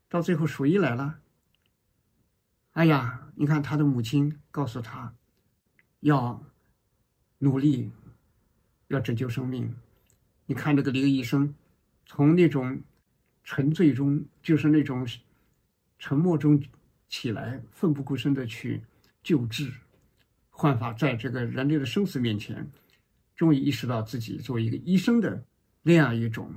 [0.07, 1.19] 到最后鼠疫来了，
[2.73, 5.15] 哎呀，你看他的母亲告诉他，
[6.01, 6.43] 要。
[7.41, 7.89] 努力
[8.89, 9.73] 要拯救生命，
[10.49, 11.53] 你看这个李医生，
[12.07, 12.81] 从那种
[13.43, 15.07] 沉醉中，就是那种
[15.99, 16.59] 沉默中
[17.07, 18.81] 起来，奋不顾身的去
[19.21, 19.71] 救治
[20.49, 22.67] 焕发，在这个人类的生死面前，
[23.35, 25.45] 终于意识到自己作为一个医生的
[25.83, 26.51] 那样一种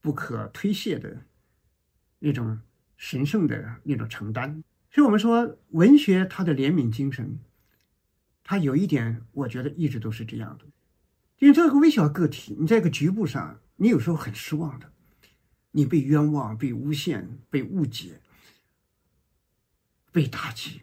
[0.00, 1.20] 不可推卸的
[2.20, 2.60] 那种
[2.96, 4.62] 神圣的那种承担。
[4.92, 7.36] 所以，我们说文学它的怜悯精神。
[8.44, 10.64] 它有一点，我觉得一直都是这样的，
[11.38, 14.92] 因为这个微小个体，你在一个局部上，你有时候很失望的，
[15.70, 18.20] 你被冤枉、被诬陷、被误解、
[20.10, 20.82] 被打击，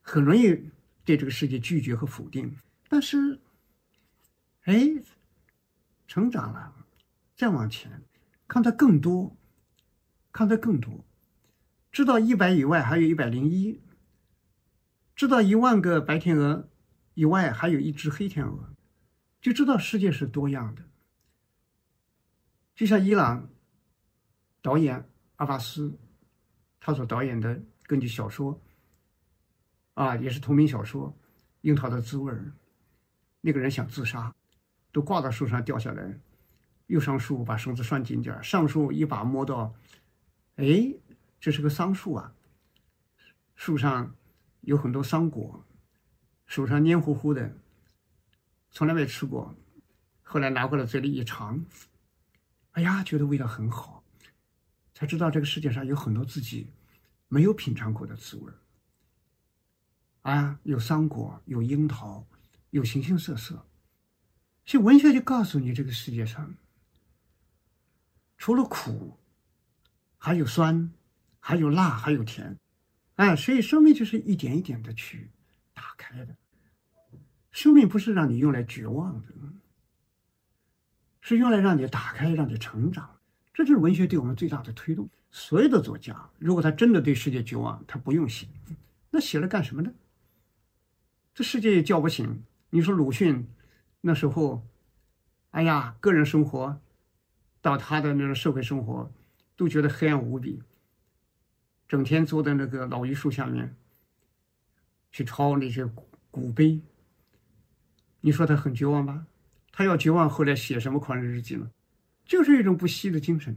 [0.00, 0.70] 很容易
[1.04, 2.56] 对这个世界拒绝和否定。
[2.88, 3.40] 但是，
[4.64, 5.02] 哎，
[6.06, 6.74] 成长了，
[7.36, 8.02] 再往前，
[8.48, 9.36] 看到更多，
[10.32, 11.04] 看到更多，
[11.90, 13.80] 知道一百以外还有一百零一，
[15.14, 16.68] 知道一万个白天鹅。
[17.14, 18.74] 以外还有一只黑天鹅，
[19.42, 20.82] 就知道世界是多样的。
[22.74, 23.50] 就像伊朗
[24.62, 25.04] 导演
[25.36, 25.92] 阿巴斯，
[26.80, 28.58] 他所导演的根据小说，
[29.94, 31.10] 啊，也是同名小说
[31.62, 32.32] 《樱桃的滋味》，
[33.40, 34.32] 那个人想自杀，
[34.92, 36.18] 都挂到树上掉下来，
[36.86, 39.74] 又上树把绳子拴紧点上树一把摸到，
[40.54, 40.94] 哎，
[41.40, 42.32] 这是个桑树啊，
[43.56, 44.14] 树上
[44.60, 45.64] 有很多桑果。
[46.46, 47.56] 手上黏糊糊的，
[48.74, 49.54] 从来没吃过，
[50.22, 51.62] 后来拿过来嘴里一尝，
[52.70, 54.02] 哎呀，觉得味道很好，
[54.94, 56.72] 才知道这个世界上有很多自己
[57.28, 58.50] 没有品尝过的滋味
[60.22, 62.26] 啊，有桑果，有樱桃，
[62.70, 63.66] 有形形色色。
[64.64, 66.54] 所以文学就告诉你，这个世界上
[68.38, 69.18] 除了苦，
[70.16, 70.90] 还有酸，
[71.40, 72.58] 还有辣，还有甜，
[73.16, 75.30] 哎，所以生命就是一点一点的去
[75.74, 76.34] 打开的。
[77.52, 79.28] 生命不是让你用来绝望的，
[81.20, 83.18] 是用来让你打开、让你成长。
[83.54, 85.08] 这就是文学对我们最大的推动。
[85.30, 88.46] 所有的作家，如果他真的对世界绝望，他不用写，
[89.10, 89.92] 那写了干什么呢？
[91.34, 92.42] 这世界也叫不醒。
[92.70, 93.46] 你说鲁迅
[94.00, 94.66] 那时候，
[95.50, 96.80] 哎呀，个人生活
[97.60, 99.10] 到他的那种社会生活，
[99.56, 100.62] 都觉得黑暗无比，
[101.86, 103.76] 整天坐在那个老榆树下面
[105.10, 105.86] 去抄那些
[106.30, 106.80] 古碑。
[108.22, 109.26] 你说他很绝望吧？
[109.70, 111.70] 他要绝望，后来写什么狂人日记呢？
[112.24, 113.56] 就是一种不息的精神。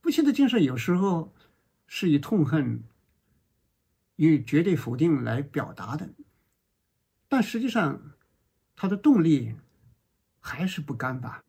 [0.00, 1.32] 不息的精神有时候
[1.86, 2.82] 是以痛恨、
[4.16, 6.08] 以绝对否定来表达的。
[7.28, 8.00] 但实际上，
[8.74, 9.54] 他的动力
[10.40, 11.42] 还是不甘吧，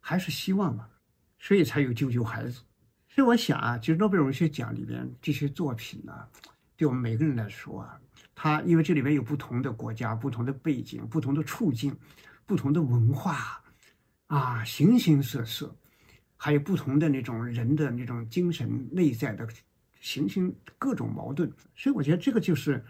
[0.00, 0.90] 还是希望吧，
[1.38, 2.62] 所以才有救救孩子。
[3.08, 6.28] 所以我想啊，就诺贝尔文学奖里边这些作品呢，
[6.76, 8.00] 对我们每个人来说啊，
[8.42, 11.94] 它因为这里面有不同的国家、不同的背景、不同的处境、
[12.46, 13.62] 不同的文化
[14.28, 15.76] 啊，形形色色，
[16.38, 19.46] 还有不同的那种人的那种精神内在的
[20.00, 21.52] 形形各种矛盾。
[21.76, 22.82] 所以我觉得这个就是。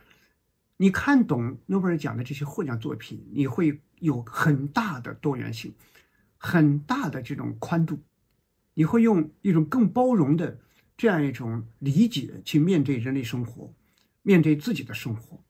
[0.76, 5.74] 你看懂诺贝尔奖的这些获奖作品，你会有很大的多元性，
[6.38, 7.98] 很大的这种宽度，
[8.72, 10.58] 你会用一种更包容的
[10.96, 13.70] 这样一种理解去面对人类生活，
[14.22, 15.42] 面对自己的生活。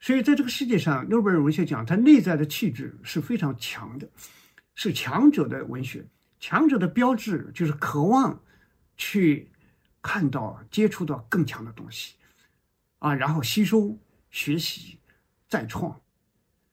[0.00, 4.10] 所以，在这个世界上，诺贝尔文学奖它内在的气质是非常强的，
[4.74, 6.06] 是强者的文学，
[6.38, 8.42] 强者的标志就是渴望
[8.96, 9.50] 去
[10.02, 12.14] 看到、接触到更强的东西，
[12.98, 13.98] 啊，然后吸收。
[14.30, 15.00] 学习、
[15.48, 15.98] 再创，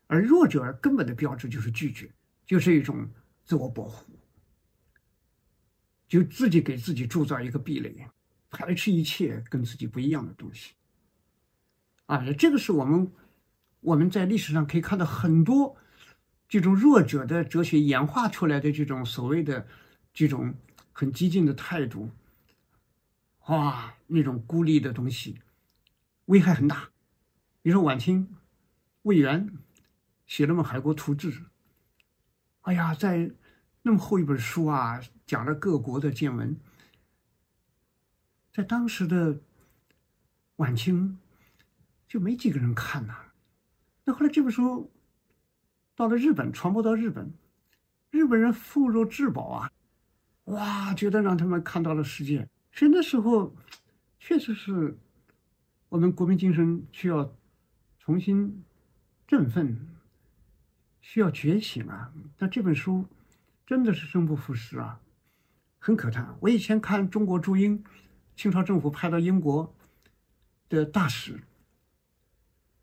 [0.07, 2.11] 而弱者根本的标志就是拒绝，
[2.45, 3.09] 就是一种
[3.45, 4.19] 自我保护，
[6.05, 8.05] 就自己给自己铸造一个壁垒，
[8.57, 10.73] 排斥一切跟自己不一样的东西。
[12.05, 13.11] 啊，这个是我们
[13.81, 15.75] 我们在历史上可以看到很多
[16.47, 19.67] 这种弱者的哲学演化出来的这种所谓的
[20.13, 20.53] 这种
[20.93, 22.09] 很激进的态度，
[23.47, 25.41] 哇，那种孤立的东西，
[26.25, 26.89] 危害很大。
[27.61, 28.33] 比如说晚清，
[29.01, 29.49] 魏源
[30.25, 31.31] 写了么《海国图志》，
[32.61, 33.31] 哎呀，在
[33.81, 36.55] 那么厚一本书啊，讲了各国的见闻，
[38.55, 39.37] 在当时的
[40.55, 41.19] 晚清
[42.07, 43.13] 就没几个人看呐。
[44.05, 44.89] 那后来这本书
[45.93, 47.33] 到了日本，传播到日本，
[48.11, 49.71] 日本人妇若至宝啊，
[50.45, 52.47] 哇，觉得让他们看到了世界。
[52.71, 53.53] 所以那时候
[54.21, 54.97] 确实是
[55.89, 57.35] 我们国民精神需要。
[57.97, 58.63] 重新
[59.27, 59.75] 振奋，
[61.01, 62.13] 需要觉醒啊！
[62.37, 63.03] 那这本书
[63.65, 65.01] 真的是生不逢时啊，
[65.79, 66.37] 很可叹。
[66.39, 67.83] 我以前看中国驻英，
[68.35, 69.73] 清朝政府派到英国
[70.67, 71.43] 的大使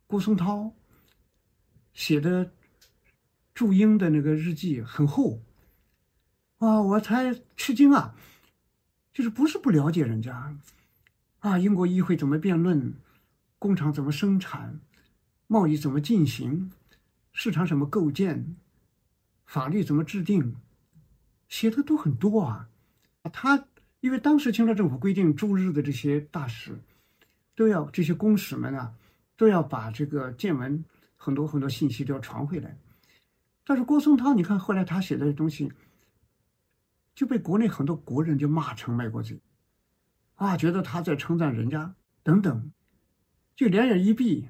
[0.06, 0.72] 郭松涛
[1.92, 2.52] 写的
[3.54, 5.42] 驻英的那个日记很厚，
[6.58, 8.14] 啊，我才吃惊啊！
[9.12, 10.56] 就是不是不了解人家
[11.40, 11.58] 啊？
[11.58, 12.94] 英国议会怎么辩论？
[13.58, 14.80] 工厂怎么生产？
[15.46, 16.72] 贸易怎么进行？
[17.32, 18.56] 市场怎么构建？
[19.44, 20.56] 法律怎么制定？
[21.48, 22.70] 写的都很多啊！
[23.32, 23.68] 他
[24.02, 26.76] 因为当时清朝政府规定驻日的这些大使
[27.54, 28.92] 都要这些公使们啊，
[29.36, 30.84] 都要把这个见闻
[31.16, 32.76] 很多很多信息都要传回来。
[33.64, 35.72] 但是郭松涛，你看后来他写的东西
[37.14, 39.40] 就被国内很多国人就骂成卖国贼
[40.34, 41.94] 啊，觉得他在称赞人家
[42.24, 42.72] 等等，
[43.54, 44.48] 就两眼一闭。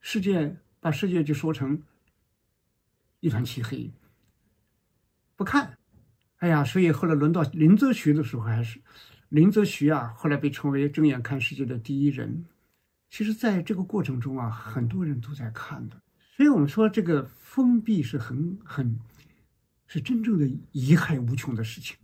[0.00, 1.82] 世界把世界就说成
[3.20, 3.90] 一团漆黑，
[5.34, 5.78] 不看，
[6.40, 8.80] 哎呀，所以后来轮到林则徐的时候，还是
[9.28, 12.44] 林则徐啊，后来被称为睁眼看世界的第一人。
[13.10, 16.00] 其实，在这个过程中啊，很多人都在看的。
[16.36, 18.98] 所以我们说，这个封闭是很很，
[19.86, 21.96] 是真正的贻害无穷的事情。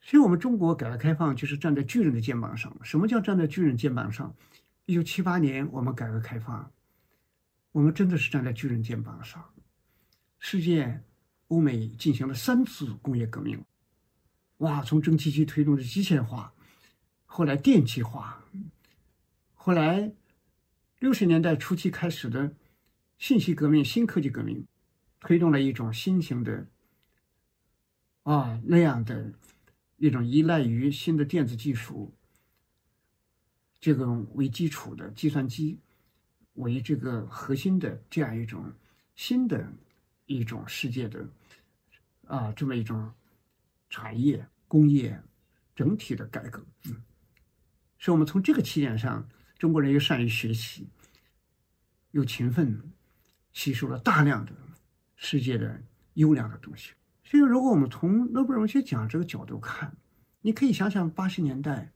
[0.00, 2.76] 所以，我们中国改革开放就是站在巨人的肩膀上。
[2.82, 4.32] 什么叫站在巨人肩膀上？
[4.84, 6.70] 一九七八年，我们改革开放。
[7.72, 9.42] 我们真的是站在巨人肩膀上。
[10.38, 11.02] 世界、
[11.48, 13.58] 欧美进行了三次工业革命，
[14.62, 14.82] 哇！
[14.82, 16.54] 从蒸汽机推动的机械化，
[17.26, 18.44] 后来电气化，
[19.54, 20.12] 后来
[21.00, 22.54] 六十年代初期开始的
[23.18, 24.66] 信息革命、新科技革命，
[25.20, 26.66] 推动了一种新型的
[28.22, 29.32] 啊那样的
[29.96, 32.14] 一种依赖于新的电子技术
[33.80, 35.78] 这种为基础的计算机。
[36.54, 38.70] 为这个核心的这样一种
[39.14, 39.72] 新的
[40.26, 41.26] 一种世界的
[42.26, 43.10] 啊，这么一种
[43.88, 45.22] 产业工业
[45.74, 46.96] 整体的改革，嗯，
[47.98, 50.88] 所以我们从这个起点上，中国人又善于学习，
[52.12, 52.80] 又勤奋，
[53.52, 54.52] 吸收了大量的
[55.14, 55.82] 世界的
[56.14, 56.94] 优良的东西。
[57.22, 59.94] 所以，如果我们从诺贝尔文学奖这个角度看，
[60.40, 61.92] 你可以想想八十年代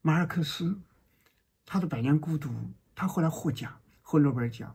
[0.00, 0.80] 马尔克斯
[1.64, 2.48] 他的《百年孤独》。
[2.96, 4.74] 他后来获奖，获诺贝尔奖，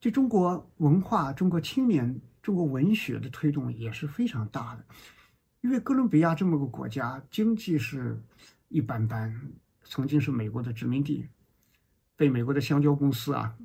[0.00, 4.84] 对中国文化、中国青年、中国文学的推动也是非常大的。
[5.64, 8.20] 因为哥伦比亚这么个国家，经济是
[8.68, 9.34] 一般般，
[9.84, 11.26] 曾经是美国的殖民地，
[12.16, 13.56] 被美国的香蕉公司啊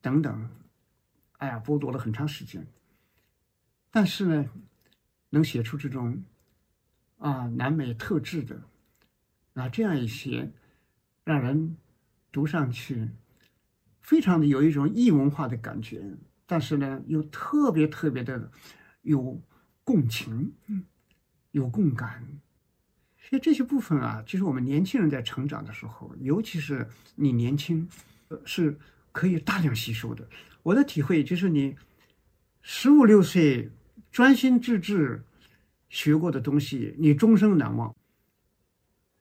[0.00, 0.48] 等等，
[1.36, 2.66] 哎呀剥夺了很长时间。
[3.90, 4.46] 但是呢，
[5.28, 6.24] 能写出这种
[7.18, 8.62] 啊南美特质的
[9.52, 10.50] 啊这样一些，
[11.22, 11.76] 让人
[12.32, 13.10] 读上去
[14.00, 16.02] 非常的有一种异文化的感觉，
[16.46, 18.50] 但是呢又特别特别的
[19.02, 19.38] 有
[19.84, 20.82] 共情，嗯。
[21.56, 22.22] 有共感，
[23.18, 27.88] 所以这些部分啊，其实我们年轻人在成长的时候，尤其是你年轻，
[28.44, 28.78] 是
[29.10, 30.28] 可以大量吸收的。
[30.62, 31.74] 我的体会就是，你
[32.60, 33.70] 十五六岁
[34.12, 35.24] 专心致志
[35.88, 37.96] 学过的东西，你终生难忘。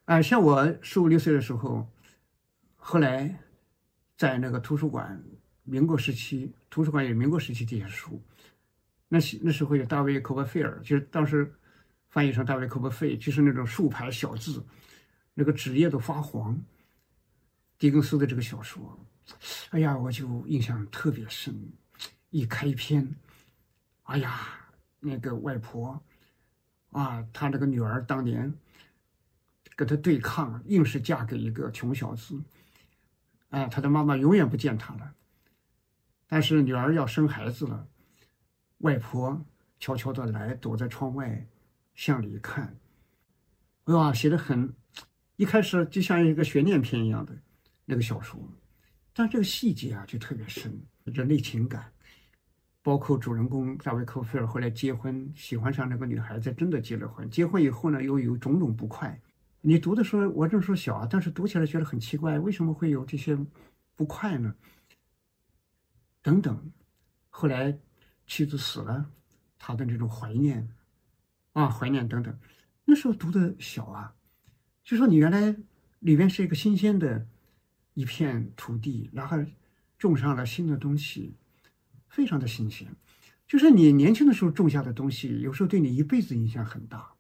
[0.04, 1.90] 啊，像我十五六岁的时候，
[2.76, 3.40] 后来
[4.18, 5.24] 在那个图书馆，
[5.64, 8.22] 民国时期图书馆有民国时期这些书，
[9.08, 11.50] 那那时候有大卫·科波菲尔，就是当时。
[12.16, 14.66] 翻译成大卫·科波费，就是那种竖排小字，
[15.34, 16.58] 那个纸页都发黄。
[17.78, 18.98] 狄更斯的这个小说，
[19.72, 21.54] 哎呀，我就印象特别深。
[22.30, 23.14] 一开篇，
[24.04, 24.48] 哎呀，
[25.02, 26.02] 那个外婆，
[26.92, 28.54] 啊，她那个女儿当年
[29.76, 32.42] 跟他对抗，硬是嫁给一个穷小子，
[33.50, 35.14] 哎，他的妈妈永远不见他了。
[36.28, 37.86] 但是女儿要生孩子了，
[38.78, 39.46] 外婆
[39.82, 41.46] 悄悄的来，躲在窗外。
[41.96, 42.78] 向里看，
[43.86, 44.72] 哇，写的很，
[45.38, 47.34] 一开始就像一个悬念片一样的
[47.86, 48.38] 那个小说，
[49.14, 51.92] 但这个细节啊就特别深，人类情感，
[52.82, 57.30] 包括主人公大卫·科菲尔后来结婚，喜欢上那个女孩子，真的结了婚。
[57.30, 59.20] 结婚以后呢，又有种种不快。
[59.62, 63.38] 你读的时候，我这时候小啊，但是读起来觉得很奇怪，为什么会有这些
[63.96, 64.54] 不快呢？
[66.22, 66.72] 等等，
[67.30, 67.76] 后来
[68.28, 69.10] 妻子死了，
[69.58, 70.68] 他的这种怀念。
[71.56, 72.38] 啊，怀念等等，
[72.84, 74.14] 那时候读的小啊，
[74.84, 75.56] 就说你原来
[76.00, 77.26] 里边是一个新鲜的
[77.94, 79.38] 一片土地，然后
[79.98, 81.34] 种上了新的东西，
[82.10, 82.94] 非常的新鲜。
[83.48, 87.14] 就是你年轻的时候种下的东西，有时候对你一辈子影响很大，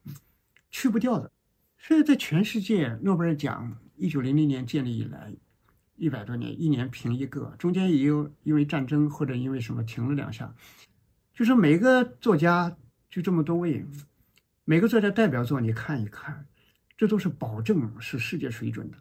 [0.70, 1.32] 去不掉的。
[1.78, 5.34] 所以在全世界，诺贝尔奖一九零零年建立以来，
[5.96, 10.54] 一百多年，一年评一个，中间也有因为战争或者因为什么停了两下，
[11.34, 12.76] 就是每个作家
[13.10, 13.86] 就这么多位。
[14.68, 16.48] 每个作家代表作你看一看，
[16.98, 18.98] 这都是保证是世界水准的。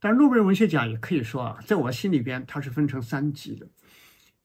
[0.00, 3.68] 但诺贝尔文学奖也可以说啊，在我心里边它是分成三级的，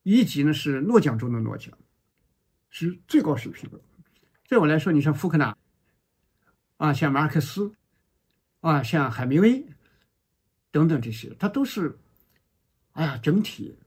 [0.03, 1.73] 一级呢是诺奖中的诺奖，
[2.69, 3.79] 是最高水平的。
[4.45, 5.55] 在我来说，你像福克纳，
[6.75, 7.73] 啊，像马尔克斯，
[8.59, 9.65] 啊，像海明威
[10.71, 11.97] 等等这些，它都是，
[12.91, 13.77] 哎呀，整体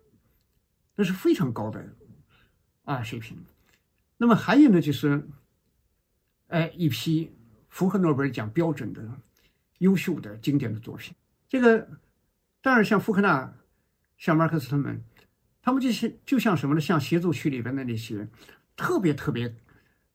[0.95, 1.87] 那是非常高的
[2.85, 3.37] 啊水平。
[4.17, 5.29] 那么还有呢，就是。
[6.49, 7.33] 哎，一批
[7.69, 9.03] 符合诺贝尔奖标准的
[9.79, 11.15] 优秀的经典的作品。
[11.49, 11.89] 这个
[12.61, 13.53] 当然像福克纳、
[14.17, 15.03] 像马克斯他们，
[15.63, 16.81] 他们这些就像什么呢？
[16.81, 18.29] 像协奏曲里边的那些
[18.77, 19.55] 特别特别，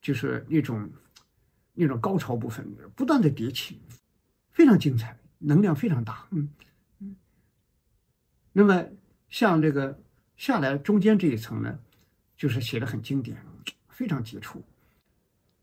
[0.00, 0.90] 就是那种
[1.74, 2.66] 那种高潮部分，
[2.96, 3.80] 不断的迭起，
[4.50, 6.26] 非常精彩，能量非常大。
[6.30, 6.48] 嗯
[6.98, 7.16] 嗯。
[8.52, 8.86] 那么
[9.28, 9.98] 像这个
[10.36, 11.78] 下来中间这一层呢，
[12.36, 13.36] 就是写的很经典，
[13.88, 14.62] 非常杰出。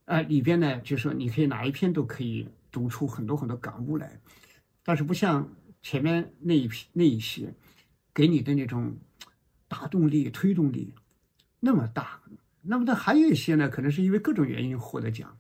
[0.09, 4.19] 啊，里边呢，就是说你可以哪一篇都可以读出很多很多感悟来，
[4.83, 5.47] 但是不像
[5.83, 7.53] 前面那一批那一些，
[8.11, 8.97] 给你的那种
[9.67, 10.95] 打动力、推动力
[11.59, 12.19] 那么大。
[12.63, 15.37] 那么它还有一些呢，可能是因为各种原因获得奖，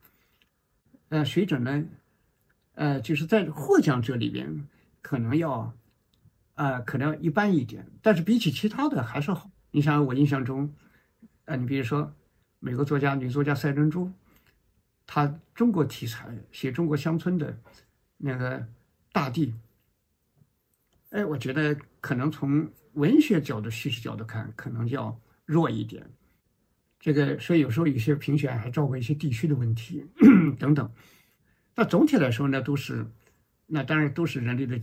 [1.07, 1.83] 呃，水准呢，
[2.75, 4.67] 呃，就是在获奖者里边
[5.01, 5.73] 可能要，
[6.53, 9.49] 呃，可能一般一点，但是比起其他的还是好。
[9.71, 10.71] 你想我印象中，
[11.45, 12.13] 呃，你比如说
[12.59, 14.11] 美国作家、女作家赛珍珠。
[15.11, 17.59] 他中国题材写中国乡村的
[18.15, 18.63] 那个
[19.11, 19.51] 大地，
[21.09, 26.07] 哎，我觉得可能从文学角度、叙事角度看，可能要弱一点。
[26.99, 30.05] 这个，所以有时候有些评选还照顾一些地区的问题
[30.59, 30.87] 等等。
[31.73, 33.03] 那总体来说呢，都是
[33.65, 34.79] 那当然都是人类的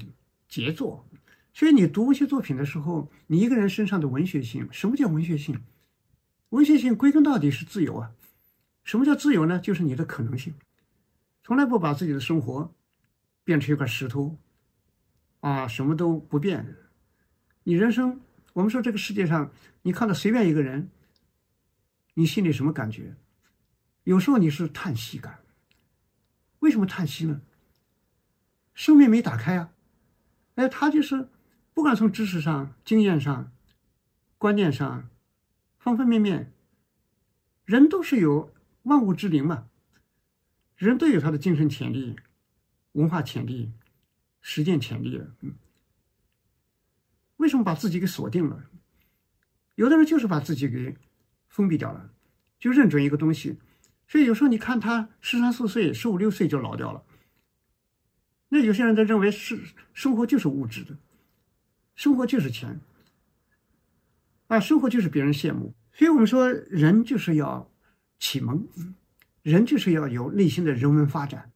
[0.49, 1.07] 杰作。
[1.55, 5.61] 所以你读一些作品的时候，你一个人身上的文学性，什么叫文学性？
[6.49, 8.11] 文学性归根到底是自由啊。
[8.87, 9.59] 什么叫自由呢？
[9.59, 10.55] 就是你的可能性，
[11.43, 12.73] 从来不把自己的生活
[13.43, 14.39] 变成一块石头，
[15.41, 16.77] 啊，什么都不变。
[17.65, 18.21] 你人生，
[18.53, 19.51] 我们说这个世界上，
[19.83, 20.89] 你看到随便一个人，
[22.15, 23.17] 你心里什么感觉？
[24.05, 25.41] 有时候你是叹息感。
[26.61, 27.43] 为什么叹息呢？
[28.73, 29.73] 生命没打开啊！
[30.55, 31.29] 哎，他就是
[31.75, 33.51] 不管从知识上、经验上、
[34.39, 35.11] 观念上，
[35.77, 36.53] 方方面面，
[37.65, 38.55] 人都是有
[38.87, 39.67] 万物之灵嘛，
[40.77, 42.15] 人都有他的精神潜力、
[42.93, 43.73] 文化潜力、
[44.41, 45.21] 实践潜力。
[45.41, 45.57] 嗯，
[47.39, 48.65] 为什么把自己给锁定了？
[49.75, 50.97] 有的人就是把自己给
[51.49, 52.13] 封闭掉了，
[52.61, 53.59] 就认准一个东西。
[54.07, 57.05] 所以有时候你看他十三四岁、十五六岁就老掉了。
[58.51, 59.61] 那有些人他认为是
[59.93, 60.97] 生活就是物质的，
[61.97, 62.81] 生活就是钱，
[64.47, 65.75] 啊，生活就是别人羡慕。
[65.93, 67.69] 所以我们说，人就是要
[68.19, 68.67] 启蒙，
[69.43, 71.53] 人就是要有内心的人文发展，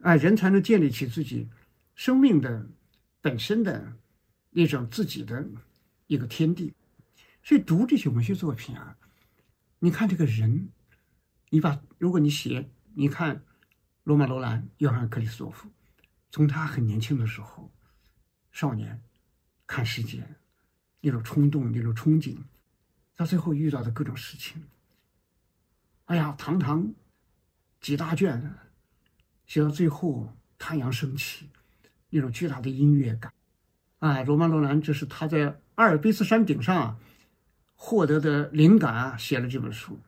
[0.00, 1.48] 哎，人才能建立起自己
[1.94, 2.68] 生命的
[3.20, 3.96] 本身的
[4.50, 5.48] 那种自己的
[6.06, 6.74] 一个天地。
[7.42, 8.96] 所以读这些文学作品啊，
[9.78, 10.68] 你看这个人，
[11.48, 13.42] 你把如果你写，你看
[14.04, 15.68] 罗马·罗兰、约翰·克里斯多夫。
[16.30, 17.72] 从他很年轻的时候，
[18.52, 19.02] 少年
[19.66, 20.24] 看世界
[21.00, 22.36] 那种冲动、那种憧憬，
[23.16, 24.62] 到最后遇到的各种事情，
[26.10, 26.92] 哎呀，堂堂
[27.80, 28.52] 几大卷，
[29.46, 31.48] 写到最后太阳升起，
[32.08, 33.32] 那种巨大的音乐感，
[34.00, 36.98] 啊，罗曼·罗兰这是他在阿尔卑斯山顶上
[37.76, 40.00] 获得的灵感啊，写了这本书。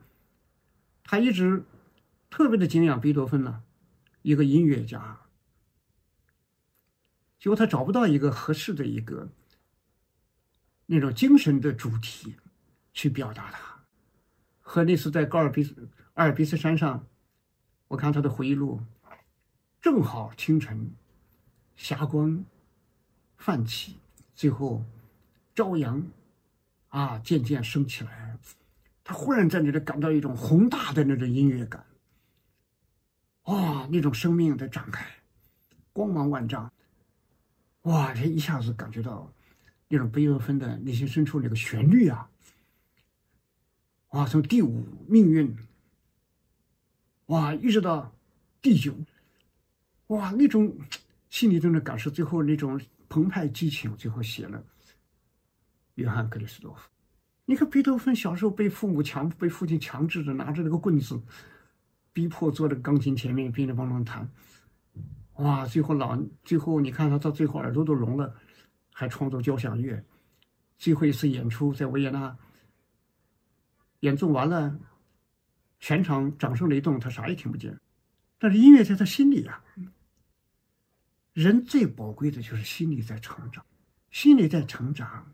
[1.04, 1.62] 他一直
[2.28, 3.62] 特别的敬仰贝多芬呢，
[4.22, 5.20] 一个音乐家。
[7.38, 9.28] 结果他找不到一个合适的一个
[10.86, 12.34] 那种精神的主题
[12.92, 13.71] 去表达它。
[14.62, 17.06] 和那次在高尔比斯阿尔卑斯山上，
[17.88, 18.80] 我看他的回忆录，
[19.80, 20.90] 正好清晨，
[21.76, 22.42] 霞光
[23.36, 23.98] 泛起，
[24.34, 24.82] 最后
[25.54, 26.02] 朝阳
[26.88, 28.38] 啊渐渐升起来，
[29.04, 31.84] 他忽然在那里感到一种宏大的那种音乐感，
[33.44, 35.04] 哇，那种生命的展开，
[35.92, 36.72] 光芒万丈。
[37.82, 38.14] 哇！
[38.14, 39.28] 他一下子感觉到
[39.88, 42.30] 那种贝多芬的内心深处那个旋律啊！
[44.12, 45.54] 哇，从第五命运，
[47.26, 48.14] 哇，一直到
[48.60, 48.94] 第九，
[50.08, 50.74] 哇，那种
[51.30, 54.62] 心里中的感受，最后那种澎湃激情，最后写了
[55.94, 56.88] 约翰克里斯多夫。
[57.46, 61.20] 你看贝多芬小时候被父母强、被父亲强制的拿着那个棍子，
[62.12, 64.30] 逼迫坐在钢琴前面，乒铃乓啷弹。
[65.36, 65.66] 哇！
[65.66, 68.34] 最后老最后，你看他到最后耳朵都聋了，
[68.92, 70.04] 还创作交响乐。
[70.76, 72.36] 最后一次演出在维也纳，
[74.02, 74.78] 演奏完了，
[75.80, 77.78] 全场掌声雷动，他啥也听不见。
[78.38, 79.64] 但是音乐在他心里啊。
[81.32, 83.64] 人最宝贵的就是心里在成长，
[84.10, 85.32] 心里在成长，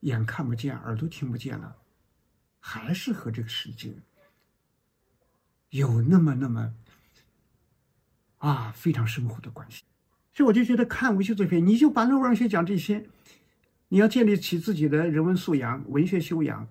[0.00, 1.76] 眼看不见，耳朵听不见了，
[2.58, 3.92] 还是和这个世界
[5.68, 6.74] 有那么那么。
[8.38, 9.82] 啊，非常生活的关系，
[10.32, 13.06] 所以我就觉得看文学作品，你就把诺贝尔文学讲这些，
[13.88, 16.66] 你要建立起自己的人文素养、文学修养，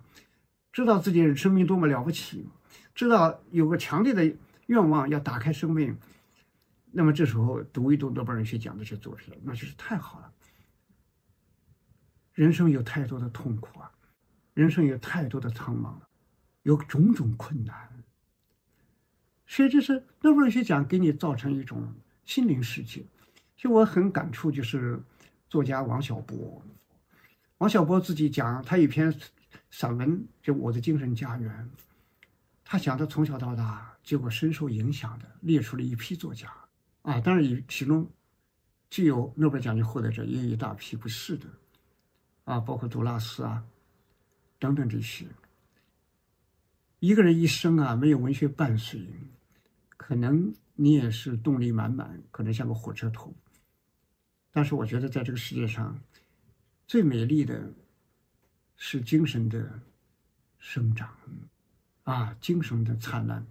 [0.72, 2.48] 知道自己生命多么了不起，
[2.94, 5.96] 知道有个强烈的愿望要打开生命，
[6.92, 10.32] 那么这时候读一读诺贝尔文学奖的这些作品，那就是太好了。
[12.32, 13.90] 人生有太多的痛苦啊，
[14.54, 16.08] 人生有太多的苍茫了，
[16.62, 17.74] 有种种困难。
[19.46, 21.92] 所以，这是诺贝尔学奖给你造成一种
[22.24, 23.04] 心灵世界。
[23.56, 25.02] 就我很感触，就是
[25.48, 26.62] 作家王小波。
[27.58, 29.12] 王小波自己讲，他有一篇
[29.70, 31.70] 散文就《我的精神家园》。
[32.64, 36.52] 他讲他从小到大，结果深受影响的，列出了一批作家
[37.02, 37.20] 啊。
[37.20, 38.08] 当然，以其中
[38.88, 41.46] 既有诺贝尔奖的获得者，也有一大批不是的
[42.44, 43.64] 啊，包括杜拉斯啊
[44.58, 45.26] 等等这些。
[47.00, 49.04] 一个人一生啊，没有文学伴随。
[49.96, 53.32] 可能你也是动力满满，可能像个火车头。
[54.50, 55.98] 但是我觉得，在这个世界上，
[56.86, 57.72] 最美丽的
[58.82, 59.78] 是精神的
[60.58, 61.14] 生长，
[62.04, 63.46] 啊，精神的灿烂。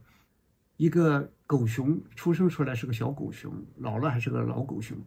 [0.75, 4.97] 一个狗熊出生出来是个小狗熊，老了还是个老狗熊，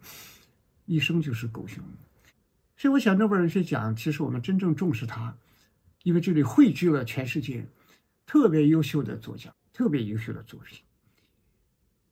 [0.87, 1.83] 一生就是狗熊。
[2.77, 5.37] 所以，我想诺贝尔文学奖，其实我们真正重视它，
[6.05, 7.67] 因为这里汇聚了全世界
[8.25, 10.79] 特别优秀的作家，特别优秀的作品。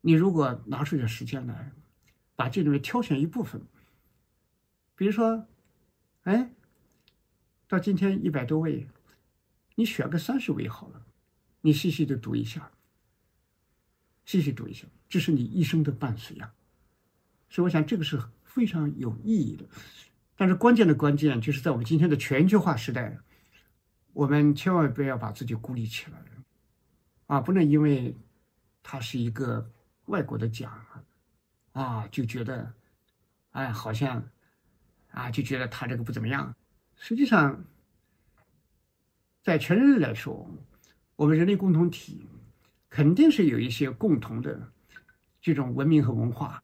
[0.01, 1.71] 你如果拿出点时间来，
[2.35, 3.63] 把这里面挑选一部分，
[4.97, 5.47] 比如说，
[6.25, 6.51] 哎，
[7.71, 8.85] 到今天一百多位，
[9.77, 11.07] 你选个三十位好了，
[11.61, 12.73] 你细细的读一下，
[14.25, 16.53] 细细读一下，这是你一生的伴随呀。
[17.49, 19.65] 所以我想这个是非常有意义的。
[20.35, 23.17] 但是关键的关键就是在我们今天的全球化时代，
[24.15, 26.21] 我们千万不要把自己孤立起来，
[27.29, 28.17] 啊，不能因为
[28.83, 29.71] 他是一个。
[30.07, 30.85] 外国的奖
[31.71, 32.75] 啊，就觉得，
[33.53, 34.29] 哎，好像
[35.13, 36.53] 啊，就觉得他这个不怎么样。
[37.03, 37.65] 实际上，
[39.43, 40.49] 在全人类来说，
[41.17, 42.29] 我们人类共同体
[42.91, 44.71] 肯定是有一些共同的
[45.41, 46.63] 这种文明和文化。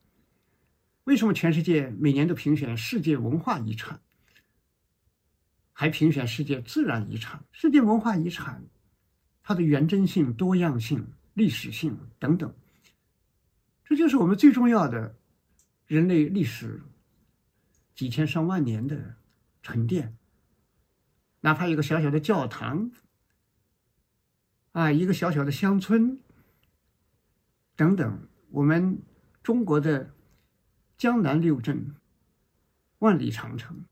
[1.05, 3.99] 为什么全世界每年都评选世界文化遗产，
[5.73, 7.43] 还评选世界自然遗产？
[7.51, 8.63] 世界文化遗产，
[9.43, 12.55] 它的原真性、多样性、历史性等等，
[13.87, 15.17] 这就是我们最重要的
[15.87, 16.83] 人类历史
[17.95, 19.17] 几千上万年的
[19.63, 20.15] 沉淀。
[21.41, 22.91] 哪怕一个小小的教堂，
[24.73, 26.19] 啊，一个小小的乡村，
[27.75, 29.01] 等等，我们
[29.43, 30.13] 中国的。
[30.99, 31.95] 江南六镇，
[33.01, 33.85] 万里长城，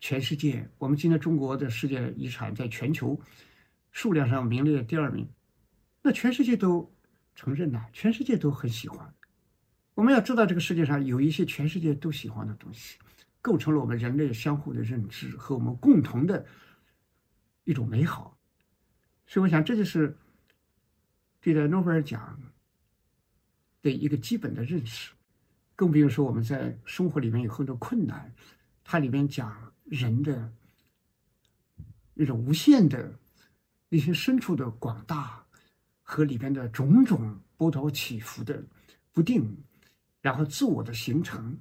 [0.00, 3.16] 全世界，我们今天中国的世界遗产在全球
[3.92, 5.28] 数量上名列第二名，
[6.02, 6.92] 那全世界都
[7.36, 9.14] 承认呐，全世界都很喜欢。
[9.94, 12.98] 我们要知道，这个世界上有一些全世界都喜欢的东西，
[13.40, 16.44] 构成了我们人类相互的认知和我们共同的
[17.68, 18.38] 一种美好。
[19.26, 20.16] 所以，我想这就是
[21.38, 22.40] 对待诺贝尔奖
[23.82, 25.12] 的一个基本的认识。
[25.76, 28.34] 更不用说我们在生活里面有很多困难，
[28.82, 30.50] 它里面讲人的
[32.14, 33.18] 那种无限的、
[33.90, 35.44] 内心深处的广大
[36.02, 38.64] 和里边的种种波涛起伏的
[39.12, 39.62] 不定，
[40.22, 41.58] 然后自我的形成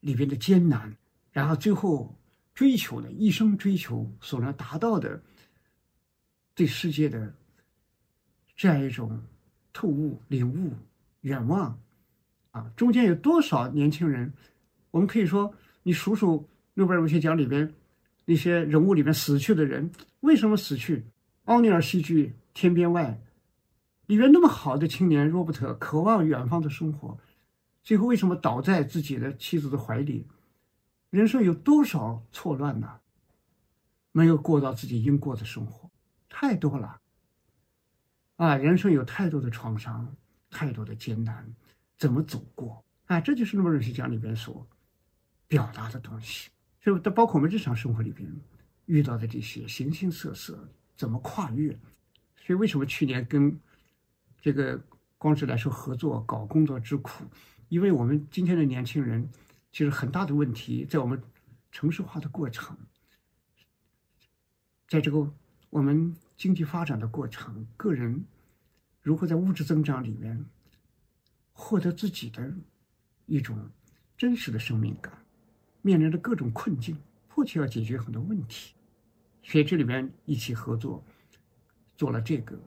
[0.00, 0.96] 里边的艰难，
[1.30, 2.12] 然后最后
[2.56, 5.22] 追求的一生追求所能达到的
[6.54, 7.32] 对世界的
[8.56, 9.22] 这样一种
[9.74, 10.72] 透悟、领悟、
[11.20, 11.78] 远望。
[12.52, 14.32] 啊，中间有多少年轻人？
[14.90, 17.74] 我们可以说，你数数诺贝尔文学奖里边
[18.24, 21.04] 那些人物里面死去的人，为什么死去？
[21.44, 23.20] 奥尼尔戏剧《天边外》
[24.06, 27.18] 里面那么好的青年罗伯特，渴望远方的生活，
[27.82, 30.26] 最后为什么倒在自己的妻子的怀里？
[31.10, 33.00] 人生有多少错乱呢？
[34.12, 35.90] 没有过到自己应过的生活，
[36.28, 37.00] 太多了。
[38.36, 40.14] 啊，人生有太多的创伤，
[40.50, 41.54] 太多的艰难。
[41.98, 43.20] 怎么走过啊？
[43.20, 44.66] 这就是诺贝尔文学奖里边所
[45.48, 46.50] 表达的东西，
[46.80, 48.30] 就它包括我们日常生活里边
[48.84, 51.72] 遇到的这些形形色色，怎么跨越？
[52.36, 53.58] 所以为什么去年跟
[54.40, 54.78] 这个
[55.18, 57.24] 光之来说合作搞工作之苦？
[57.68, 59.28] 因为我们今天的年轻人
[59.76, 61.22] 其实很大的问题在我们
[61.70, 62.74] 城市化的过程，
[64.88, 65.30] 在这个
[65.68, 68.24] 我们经济发展的过程，个人
[69.02, 70.46] 如何在物质增长里面。
[71.52, 72.54] 获得自己的
[73.26, 73.70] 一种
[74.16, 75.12] 真实的生命感，
[75.82, 76.98] 面临着各种困境，
[77.28, 78.74] 迫切要解决很多问题，
[79.42, 81.04] 所以这里边一起合作
[81.98, 82.58] 做了这个，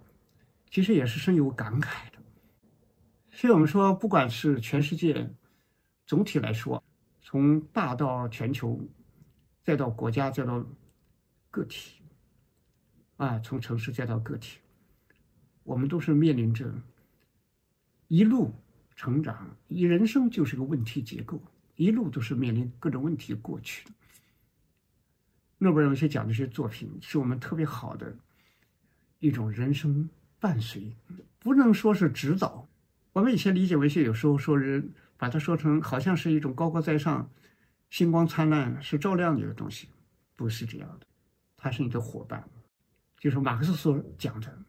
[0.70, 2.20] 其实也是深有感慨的。
[3.32, 5.32] 所以我们说，不管是全世界
[6.06, 6.84] 总体来说，
[7.32, 8.80] 从大到全球，
[9.62, 10.66] 再到国家，再到
[11.52, 12.02] 个体，
[13.18, 14.58] 啊，从城市再到个体，
[15.62, 16.74] 我们都是面临着
[18.08, 18.52] 一路。
[18.96, 21.40] 成长，一人生就是个问题结构，
[21.76, 23.92] 一路都是面临各种问题过去的。
[25.60, 28.14] 诺贝尔文学奖这些作品，是我们特别好的
[29.20, 30.10] 一种人生
[30.40, 30.96] 伴随，
[31.38, 32.68] 不能说是指导。
[33.14, 37.30] 我们以前理解文学，有时候说人把它说成好像是一种高高在上、
[37.90, 39.90] 星光灿烂、是照亮你的东西，
[40.38, 41.06] 不是这样的，
[41.58, 42.50] 它是你的伙伴，
[43.18, 44.66] 就是马克思所讲的。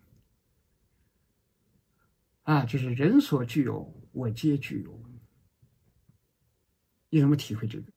[2.42, 5.01] 啊，就是人所具有，我皆具有。
[7.11, 7.92] 你怎么体会这个？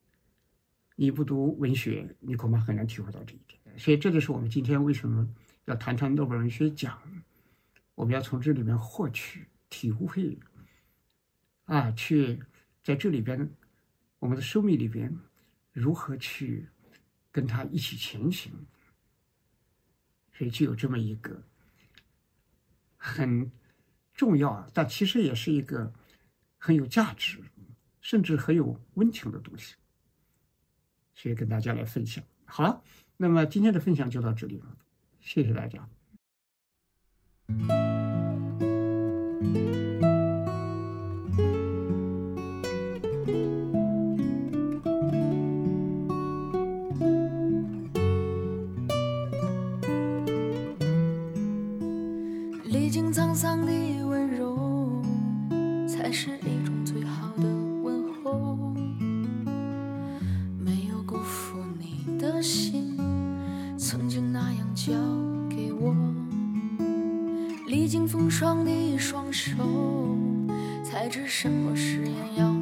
[0.94, 3.60] 你不读文学，你恐怕很难体会到这一点。
[3.76, 5.28] 所以，这就是我们今天为什么
[5.64, 6.96] 要谈谈诺贝尔文学奖。
[7.96, 10.38] 我们要从这里面获取体会，
[11.64, 12.42] 啊，去
[12.82, 13.50] 在这里边，
[14.18, 15.16] 我们的生命里边，
[15.72, 16.68] 如何去
[17.30, 18.52] 跟他一起前行。
[20.32, 21.42] 所以，就有这么一个
[22.96, 23.50] 很。
[24.16, 25.92] 重要，但其实也是一个
[26.56, 27.42] 很有价值，
[28.00, 29.74] 甚至很有温情的东西，
[31.16, 32.22] 所以跟大家来分享。
[32.44, 32.80] 好了，
[33.16, 34.78] 那么今天的分享就到这里了，
[35.20, 35.88] 谢谢大家。
[68.14, 69.56] 风霜的双手，
[70.84, 72.53] 才知什么誓言要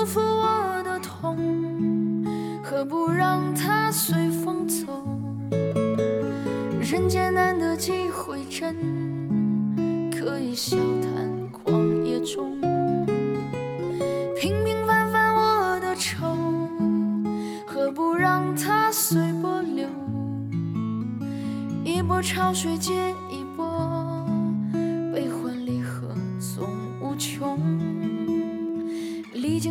[0.00, 2.24] 反反复复我的痛，
[2.62, 4.86] 何不让它随风走？
[6.80, 8.74] 人间难得几回真，
[10.10, 12.58] 可以笑谈狂野中。
[14.40, 16.26] 平平凡凡我的愁，
[17.66, 19.86] 何不让它随波流？
[21.84, 23.14] 一波潮水接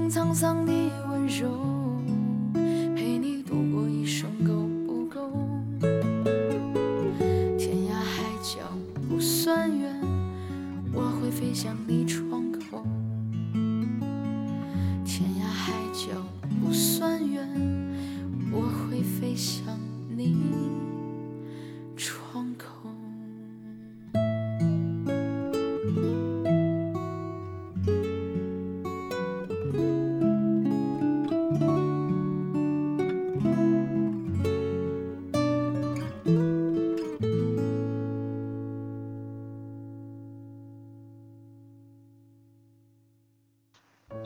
[0.10, 0.74] 沧桑的
[1.12, 1.69] 温柔，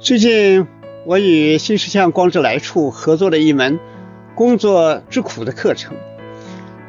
[0.03, 0.67] 最近，
[1.05, 3.79] 我与新石像光之来处合作了一门
[4.35, 5.95] “工作之苦”的课程，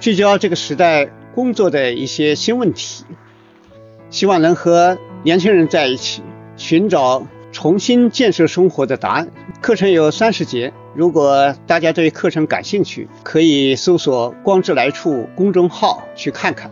[0.01, 3.05] 聚焦这个时代工作的一些新问题，
[4.11, 6.25] 希望能和年轻人在一起
[6.57, 9.31] 寻找重新建设生活的答案。
[9.61, 16.69] 课程有三十节，如果大家对课程感兴趣，可以搜索“光之来处”公众号去看看。